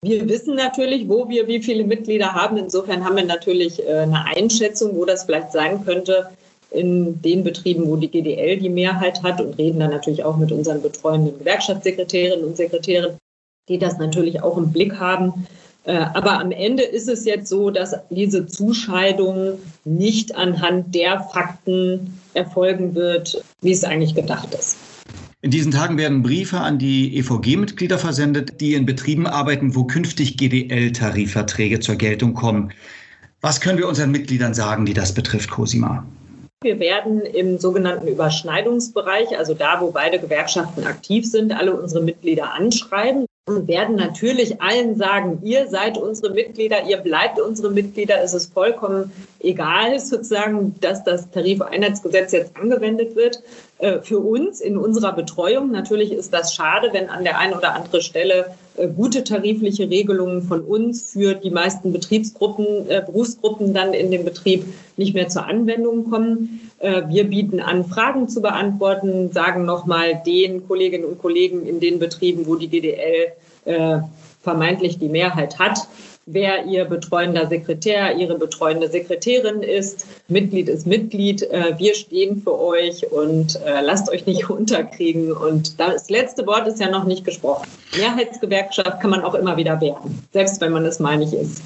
Wir 0.02 0.28
wissen 0.30 0.56
natürlich, 0.56 1.10
wo 1.10 1.30
wir 1.30 1.48
wie 1.48 1.64
viele 1.64 1.84
Mitglieder 1.84 2.34
haben. 2.34 2.58
Insofern 2.58 3.04
haben 3.04 3.16
wir 3.16 3.26
natürlich 3.26 3.84
äh, 3.84 4.00
eine 4.00 4.26
Einschätzung, 4.26 4.96
wo 4.96 5.06
das 5.06 5.24
vielleicht 5.24 5.52
sein 5.52 5.84
könnte, 5.84 6.30
in 6.76 7.22
den 7.22 7.44
Betrieben, 7.44 7.88
wo 7.88 7.96
die 7.96 8.10
GDL 8.10 8.58
die 8.58 8.70
Mehrheit 8.70 9.24
hat 9.24 9.42
und 9.42 9.58
reden 9.58 9.80
dann 9.80 9.92
natürlich 9.92 10.24
auch 10.24 10.38
mit 10.38 10.52
unseren 10.52 10.82
betreuenden 10.82 11.38
Gewerkschaftssekretärinnen 11.40 12.46
und 12.46 12.58
Sekretären, 12.58 13.18
die 13.70 13.80
das 13.80 13.98
natürlich 13.98 14.42
auch 14.44 14.58
im 14.58 14.72
Blick 14.72 15.00
haben. 15.00 15.48
Äh, 15.86 15.98
aber 15.98 16.40
am 16.40 16.52
Ende 16.52 16.84
ist 16.84 17.08
es 17.08 17.26
jetzt 17.26 17.48
so, 17.48 17.70
dass 17.70 17.96
diese 18.10 18.48
Zuscheidung 18.48 19.60
nicht 19.84 20.36
anhand 20.36 20.94
der 20.96 21.22
Fakten 21.22 22.20
erfolgen 22.34 22.96
wird, 22.96 23.42
wie 23.62 23.72
es 23.72 23.84
eigentlich 23.84 24.16
gedacht 24.16 24.54
ist. 24.54 24.78
In 25.42 25.52
diesen 25.52 25.72
Tagen 25.72 25.98
werden 26.00 26.24
Briefe 26.24 26.60
an 26.60 26.80
die 26.80 27.16
EVG-Mitglieder 27.18 28.00
versendet, 28.00 28.60
die 28.62 28.74
in 28.74 28.88
Betrieben 28.88 29.28
arbeiten, 29.28 29.76
wo 29.76 29.84
künftig 29.84 30.38
GDL-Tarifverträge 30.38 31.80
zur 31.80 31.96
Geltung 31.98 32.34
kommen. 32.34 32.72
Was 33.42 33.62
können 33.62 33.78
wir 33.78 33.88
unseren 33.88 34.10
Mitgliedern 34.10 34.56
sagen, 34.56 34.88
die 34.88 34.96
das 34.96 35.14
betrifft, 35.14 35.52
Cosima? 35.52 36.04
Wir 36.66 36.80
werden 36.80 37.22
im 37.22 37.60
sogenannten 37.60 38.08
Überschneidungsbereich, 38.08 39.38
also 39.38 39.54
da, 39.54 39.82
wo 39.82 39.92
beide 39.92 40.18
Gewerkschaften 40.18 40.84
aktiv 40.86 41.24
sind, 41.30 41.54
alle 41.56 41.76
unsere 41.76 42.02
Mitglieder 42.02 42.54
anschreiben. 42.54 43.28
und 43.48 43.68
werden 43.68 43.96
natürlich 43.96 44.60
allen 44.60 44.96
sagen, 44.96 45.42
ihr 45.44 45.68
seid 45.68 46.00
unsere 46.00 46.34
Mitglieder, 46.34 46.78
ihr 46.90 46.98
bleibt 46.98 47.40
unsere 47.40 47.70
Mitglieder. 47.70 48.16
Es 48.24 48.34
ist 48.34 48.52
vollkommen 48.52 49.12
egal, 49.40 50.00
sozusagen, 50.00 50.74
dass 50.82 51.04
das 51.04 51.30
Tarifeinheitsgesetz 51.30 52.32
jetzt 52.32 52.58
angewendet 52.58 53.16
wird. 53.16 53.44
Äh, 53.78 54.00
für 54.00 54.18
uns 54.18 54.60
in 54.60 54.76
unserer 54.76 55.14
Betreuung 55.14 55.70
natürlich 55.70 56.12
ist 56.12 56.34
das 56.34 56.56
schade, 56.56 56.90
wenn 56.94 57.12
an 57.12 57.24
der 57.24 57.38
einen 57.38 57.54
oder 57.54 57.76
anderen 57.76 58.02
Stelle 58.02 58.56
gute 58.96 59.24
tarifliche 59.24 59.90
Regelungen 59.90 60.42
von 60.42 60.62
uns 60.62 61.12
für 61.12 61.34
die 61.34 61.50
meisten 61.50 61.92
Betriebsgruppen, 61.94 62.90
äh, 62.90 63.02
Berufsgruppen 63.06 63.74
dann 63.74 63.94
in 63.94 64.12
dem 64.12 64.26
Betrieb 64.26 64.66
nicht 64.98 65.14
mehr 65.14 65.28
zur 65.28 65.46
Anwendung 65.46 66.10
kommen. 66.10 66.62
Wir 67.08 67.24
bieten 67.24 67.62
an, 67.62 67.86
Fragen 67.86 68.28
zu 68.28 68.42
beantworten, 68.42 69.32
sagen 69.32 69.66
nochmal 69.66 70.22
den 70.26 70.68
Kolleginnen 70.68 71.06
und 71.06 71.20
Kollegen 71.20 71.66
in 71.66 71.80
den 71.80 72.00
Betrieben, 72.00 72.46
wo 72.46 72.56
die 72.56 72.68
GDL 72.68 73.32
äh, 73.66 74.00
vermeintlich 74.44 75.00
die 75.00 75.10
Mehrheit 75.10 75.58
hat, 75.58 75.88
wer 76.26 76.66
ihr 76.66 76.86
betreuender 76.86 77.48
Sekretär, 77.48 78.16
ihre 78.16 78.38
betreuende 78.38 78.90
Sekretärin 78.90 79.62
ist. 79.62 80.08
Mitglied 80.28 80.70
ist 80.70 80.88
Mitglied. 80.88 81.44
Äh, 81.44 81.78
wir 81.78 81.94
stehen 81.96 82.42
für 82.42 82.60
euch 82.60 83.12
und 83.12 83.60
äh, 83.64 83.82
lasst 83.82 84.10
euch 84.10 84.26
nicht 84.26 84.50
unterkriegen. 84.50 85.32
Und 85.32 85.80
das 85.80 86.10
letzte 86.10 86.46
Wort 86.48 86.68
ist 86.68 86.80
ja 86.80 86.90
noch 86.90 87.06
nicht 87.06 87.26
gesprochen. 87.26 87.68
Mehrheitsgewerkschaft 87.96 89.00
kann 89.00 89.12
man 89.12 89.22
auch 89.22 89.36
immer 89.36 89.58
wieder 89.58 89.80
werden, 89.82 90.28
selbst 90.34 90.60
wenn 90.62 90.72
man 90.72 90.86
es 90.86 91.00
mal 91.00 91.18
nicht 91.18 91.34
ist. 91.34 91.62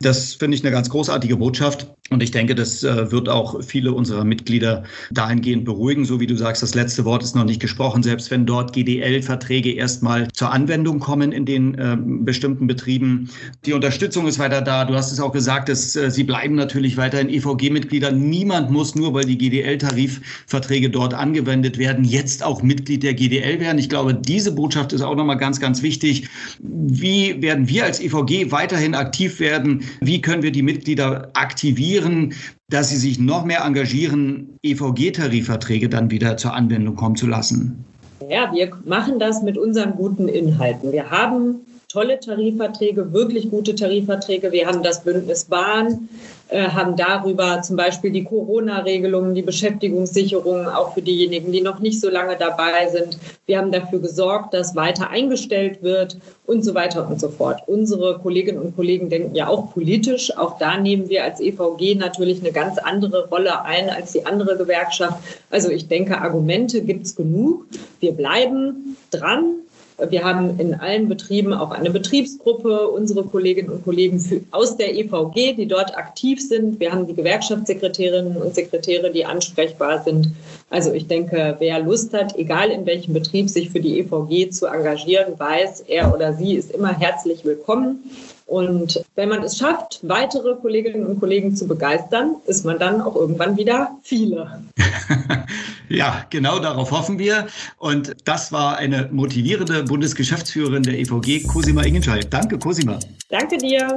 Das 0.00 0.34
finde 0.34 0.56
ich 0.56 0.62
eine 0.62 0.72
ganz 0.72 0.90
großartige 0.90 1.36
Botschaft. 1.36 1.86
Und 2.10 2.22
ich 2.22 2.30
denke, 2.30 2.54
das 2.54 2.84
äh, 2.84 3.10
wird 3.10 3.28
auch 3.28 3.62
viele 3.64 3.92
unserer 3.92 4.24
Mitglieder 4.24 4.84
dahingehend 5.10 5.64
beruhigen. 5.64 6.04
So 6.04 6.20
wie 6.20 6.26
du 6.26 6.36
sagst, 6.36 6.62
das 6.62 6.74
letzte 6.74 7.04
Wort 7.04 7.24
ist 7.24 7.34
noch 7.34 7.44
nicht 7.44 7.60
gesprochen. 7.60 8.04
Selbst 8.04 8.30
wenn 8.30 8.46
dort 8.46 8.72
GDL-Verträge 8.74 9.72
erstmal 9.72 10.28
zur 10.32 10.52
Anwendung 10.52 11.00
kommen 11.00 11.32
in 11.32 11.44
den 11.44 11.74
äh, 11.74 11.96
bestimmten 11.98 12.68
Betrieben. 12.68 13.28
Die 13.64 13.72
Unterstützung 13.72 14.28
ist 14.28 14.38
weiter 14.38 14.62
da. 14.62 14.84
Du 14.84 14.94
hast 14.94 15.10
es 15.10 15.18
auch 15.18 15.32
gesagt, 15.32 15.68
dass, 15.68 15.96
äh, 15.96 16.10
sie 16.10 16.22
bleiben 16.22 16.54
natürlich 16.54 16.96
weiterhin 16.96 17.28
EVG-Mitglieder. 17.28 18.12
Niemand 18.12 18.70
muss 18.70 18.94
nur, 18.94 19.12
weil 19.12 19.24
die 19.24 19.38
GDL-Tarifverträge 19.38 20.90
dort 20.90 21.12
angewendet 21.12 21.76
werden, 21.76 22.04
jetzt 22.04 22.44
auch 22.44 22.62
Mitglied 22.62 23.02
der 23.02 23.14
GDL 23.14 23.58
werden. 23.58 23.78
Ich 23.78 23.88
glaube, 23.88 24.14
diese 24.14 24.52
Botschaft 24.52 24.92
ist 24.92 25.02
auch 25.02 25.16
nochmal 25.16 25.38
ganz, 25.38 25.58
ganz 25.58 25.82
wichtig. 25.82 26.28
Wie 26.60 27.42
werden 27.42 27.68
wir 27.68 27.84
als 27.84 27.98
EVG 27.98 28.52
weiterhin 28.52 28.94
aktiv 28.94 29.40
werden? 29.40 29.82
Wie 30.00 30.20
können 30.20 30.42
wir 30.42 30.52
die 30.52 30.62
Mitglieder 30.62 31.30
aktivieren, 31.34 32.34
dass 32.68 32.88
sie 32.88 32.96
sich 32.96 33.18
noch 33.18 33.44
mehr 33.44 33.64
engagieren, 33.64 34.58
EVG-Tarifverträge 34.62 35.88
dann 35.88 36.10
wieder 36.10 36.36
zur 36.36 36.54
Anwendung 36.54 36.96
kommen 36.96 37.16
zu 37.16 37.26
lassen? 37.26 37.84
Ja, 38.28 38.52
wir 38.52 38.70
machen 38.84 39.18
das 39.18 39.42
mit 39.42 39.56
unseren 39.58 39.92
guten 39.92 40.28
Inhalten. 40.28 40.90
Wir 40.92 41.10
haben 41.10 41.56
tolle 41.88 42.18
Tarifverträge, 42.18 43.12
wirklich 43.12 43.50
gute 43.50 43.74
Tarifverträge. 43.74 44.52
Wir 44.52 44.66
haben 44.66 44.82
das 44.82 45.04
Bündnis 45.04 45.44
Bahn, 45.44 46.08
äh, 46.48 46.68
haben 46.68 46.94
darüber 46.94 47.60
zum 47.62 47.76
Beispiel 47.76 48.12
die 48.12 48.22
Corona-Regelungen, 48.22 49.34
die 49.34 49.42
Beschäftigungssicherung, 49.42 50.68
auch 50.68 50.94
für 50.94 51.02
diejenigen, 51.02 51.50
die 51.50 51.60
noch 51.60 51.80
nicht 51.80 52.00
so 52.00 52.08
lange 52.08 52.36
dabei 52.36 52.88
sind. 52.88 53.18
Wir 53.46 53.58
haben 53.58 53.72
dafür 53.72 53.98
gesorgt, 53.98 54.54
dass 54.54 54.76
weiter 54.76 55.10
eingestellt 55.10 55.82
wird 55.82 56.18
und 56.46 56.64
so 56.64 56.74
weiter 56.74 57.08
und 57.08 57.20
so 57.20 57.28
fort. 57.30 57.62
Unsere 57.66 58.18
Kolleginnen 58.18 58.60
und 58.60 58.76
Kollegen 58.76 59.08
denken 59.08 59.34
ja 59.34 59.48
auch 59.48 59.72
politisch. 59.72 60.36
Auch 60.36 60.58
da 60.58 60.78
nehmen 60.78 61.08
wir 61.08 61.24
als 61.24 61.40
EVG 61.40 61.96
natürlich 61.96 62.40
eine 62.40 62.52
ganz 62.52 62.78
andere 62.78 63.28
Rolle 63.28 63.64
ein 63.64 63.90
als 63.90 64.12
die 64.12 64.24
andere 64.24 64.56
Gewerkschaft. 64.56 65.18
Also 65.50 65.70
ich 65.70 65.88
denke, 65.88 66.20
Argumente 66.20 66.82
gibt 66.82 67.06
es 67.06 67.16
genug. 67.16 67.66
Wir 67.98 68.12
bleiben 68.12 68.96
dran 69.10 69.56
wir 69.98 70.24
haben 70.24 70.60
in 70.60 70.74
allen 70.74 71.08
Betrieben 71.08 71.54
auch 71.54 71.70
eine 71.70 71.90
Betriebsgruppe, 71.90 72.88
unsere 72.88 73.24
Kolleginnen 73.24 73.70
und 73.70 73.84
Kollegen 73.84 74.44
aus 74.50 74.76
der 74.76 74.94
EVG, 74.94 75.54
die 75.54 75.66
dort 75.66 75.96
aktiv 75.96 76.40
sind. 76.40 76.78
Wir 76.80 76.92
haben 76.92 77.06
die 77.06 77.14
Gewerkschaftssekretärinnen 77.14 78.36
und 78.36 78.54
Sekretäre, 78.54 79.10
die 79.10 79.24
ansprechbar 79.24 80.02
sind. 80.02 80.32
Also 80.68 80.92
ich 80.92 81.06
denke, 81.06 81.56
wer 81.58 81.80
Lust 81.80 82.12
hat, 82.12 82.36
egal 82.36 82.70
in 82.70 82.84
welchem 82.84 83.14
Betrieb, 83.14 83.48
sich 83.48 83.70
für 83.70 83.80
die 83.80 83.98
EVG 84.00 84.50
zu 84.50 84.66
engagieren, 84.66 85.38
weiß, 85.38 85.84
er 85.88 86.14
oder 86.14 86.34
sie 86.34 86.54
ist 86.54 86.72
immer 86.72 86.92
herzlich 86.98 87.44
willkommen. 87.44 88.10
Und 88.46 89.02
wenn 89.16 89.28
man 89.28 89.42
es 89.42 89.58
schafft, 89.58 90.00
weitere 90.02 90.54
Kolleginnen 90.56 91.06
und 91.06 91.18
Kollegen 91.18 91.56
zu 91.56 91.66
begeistern, 91.66 92.36
ist 92.46 92.64
man 92.64 92.78
dann 92.78 93.00
auch 93.00 93.16
irgendwann 93.16 93.56
wieder 93.56 93.96
viele. 94.02 94.62
ja, 95.88 96.26
genau 96.30 96.58
darauf 96.58 96.90
hoffen 96.90 97.18
wir. 97.18 97.46
Und 97.78 98.16
das 98.24 98.52
war 98.52 98.78
eine 98.78 99.08
motivierende 99.12 99.84
Bundesgeschäftsführerin 99.84 100.82
der 100.82 100.98
EVG, 100.98 101.44
Cosima 101.46 101.82
Ingenscheid. 101.82 102.32
Danke, 102.32 102.58
Cosima. 102.58 102.98
Danke 103.28 103.58
dir. 103.58 103.94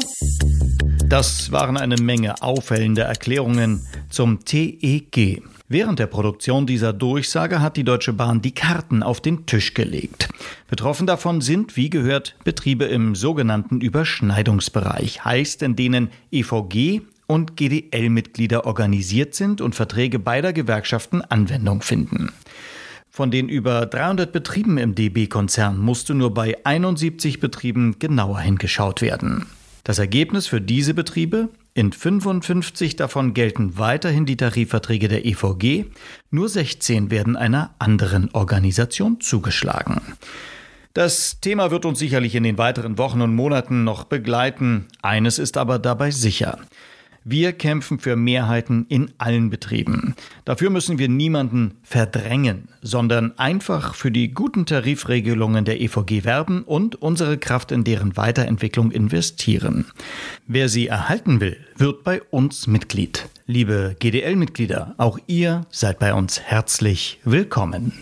Das 1.06 1.52
waren 1.52 1.78
eine 1.78 1.96
Menge 1.96 2.42
auffällender 2.42 3.06
Erklärungen 3.06 3.86
zum 4.10 4.46
TEG. 4.46 5.42
Während 5.68 6.00
der 6.00 6.08
Produktion 6.08 6.66
dieser 6.66 6.94
Durchsage 6.94 7.62
hat 7.62 7.78
die 7.78 7.84
Deutsche 7.84 8.14
Bahn 8.14 8.42
die 8.42 8.54
Karten 8.54 9.04
auf 9.04 9.22
den 9.22 9.46
Tisch 9.46 9.76
gelegt. 9.76 10.30
Betroffen 10.68 11.06
davon 11.06 11.42
sind, 11.42 11.78
wie 11.78 11.92
gehört, 11.92 12.36
Betriebe 12.44 12.86
im 12.86 13.14
sogenannten 13.16 13.80
Überschneidungsbereich, 13.80 15.26
heißt 15.26 15.62
in 15.62 15.76
denen 15.76 16.10
EVG 16.32 17.02
und 17.30 17.56
GDL-Mitglieder 17.56 18.66
organisiert 18.66 19.36
sind 19.36 19.62
und 19.62 19.76
Verträge 19.76 20.18
beider 20.18 20.52
Gewerkschaften 20.52 21.22
Anwendung 21.22 21.84
finden. 21.84 22.32
Von 23.12 23.30
den 23.30 23.50
über 23.50 23.86
300 23.86 24.32
Betrieben 24.32 24.80
im 24.80 24.96
DB-Konzern 24.96 25.78
musste 25.78 26.16
nur 26.16 26.34
bei 26.34 26.58
71 26.64 27.40
Betrieben 27.40 28.00
genauer 28.00 28.40
hingeschaut 28.40 29.02
werden. 29.02 29.46
Das 29.84 30.00
Ergebnis 30.00 30.48
für 30.48 30.60
diese 30.60 30.96
Betriebe? 30.96 31.50
In 31.76 31.94
55 31.94 32.96
davon 32.96 33.36
gelten 33.36 33.78
weiterhin 33.78 34.26
die 34.26 34.38
Tarifverträge 34.38 35.08
der 35.08 35.26
EVG, 35.26 35.86
nur 36.32 36.50
16 36.50 37.12
werden 37.12 37.36
einer 37.36 37.76
anderen 37.78 38.34
Organisation 38.34 39.22
zugeschlagen. 39.22 40.02
Das 40.94 41.40
Thema 41.42 41.70
wird 41.70 41.86
uns 41.86 42.00
sicherlich 42.00 42.34
in 42.34 42.44
den 42.44 42.58
weiteren 42.58 42.98
Wochen 42.98 43.22
und 43.22 43.36
Monaten 43.36 43.84
noch 43.84 44.06
begleiten. 44.06 44.88
Eines 45.04 45.38
ist 45.38 45.58
aber 45.58 45.78
dabei 45.78 46.10
sicher. 46.10 46.58
Wir 47.24 47.54
kämpfen 47.54 48.00
für 48.00 48.16
Mehrheiten 48.16 48.86
in 48.88 49.12
allen 49.18 49.50
Betrieben. 49.50 50.16
Dafür 50.46 50.70
müssen 50.70 50.98
wir 50.98 51.10
niemanden 51.10 51.76
verdrängen, 51.84 52.70
sondern 52.82 53.38
einfach 53.38 53.96
für 53.96 54.12
die 54.12 54.34
guten 54.34 54.66
Tarifregelungen 54.66 55.66
der 55.66 55.82
EVG 55.82 56.24
werben 56.24 56.64
und 56.64 56.96
unsere 56.96 57.38
Kraft 57.38 57.72
in 57.72 57.84
deren 57.84 58.18
Weiterentwicklung 58.18 58.92
investieren. 58.92 59.86
Wer 60.48 60.70
sie 60.70 60.88
erhalten 60.88 61.42
will, 61.42 61.58
wird 61.78 62.04
bei 62.04 62.22
uns 62.22 62.68
Mitglied. 62.68 63.30
Liebe 63.46 63.96
GDL-Mitglieder, 64.00 64.96
auch 64.98 65.20
ihr 65.28 65.66
seid 65.70 66.00
bei 66.00 66.14
uns 66.14 66.40
herzlich 66.40 67.20
willkommen. 67.24 67.94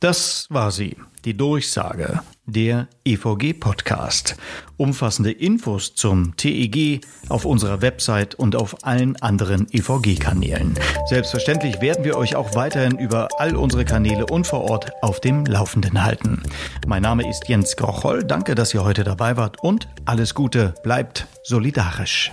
Das 0.00 0.46
war 0.50 0.70
sie, 0.70 0.96
die 1.24 1.36
Durchsage 1.36 2.20
der 2.46 2.88
EVG-Podcast. 3.04 4.36
Umfassende 4.76 5.32
Infos 5.32 5.94
zum 5.94 6.36
TEG 6.36 7.00
auf 7.28 7.44
unserer 7.44 7.80
Website 7.80 8.34
und 8.34 8.56
auf 8.56 8.84
allen 8.84 9.16
anderen 9.22 9.66
EVG-Kanälen. 9.72 10.74
Selbstverständlich 11.08 11.80
werden 11.80 12.04
wir 12.04 12.16
euch 12.16 12.36
auch 12.36 12.54
weiterhin 12.54 12.98
über 12.98 13.28
all 13.38 13.56
unsere 13.56 13.84
Kanäle 13.84 14.26
und 14.26 14.46
vor 14.46 14.62
Ort 14.62 14.90
auf 15.02 15.20
dem 15.20 15.46
Laufenden 15.46 16.04
halten. 16.04 16.42
Mein 16.86 17.02
Name 17.02 17.28
ist 17.28 17.48
Jens 17.48 17.76
Grocholl. 17.76 18.24
Danke, 18.24 18.54
dass 18.54 18.74
ihr 18.74 18.84
heute 18.84 19.04
dabei 19.04 19.36
wart 19.36 19.62
und 19.62 19.88
alles 20.04 20.34
Gute. 20.34 20.74
Bleibt 20.82 21.26
solidarisch. 21.44 22.30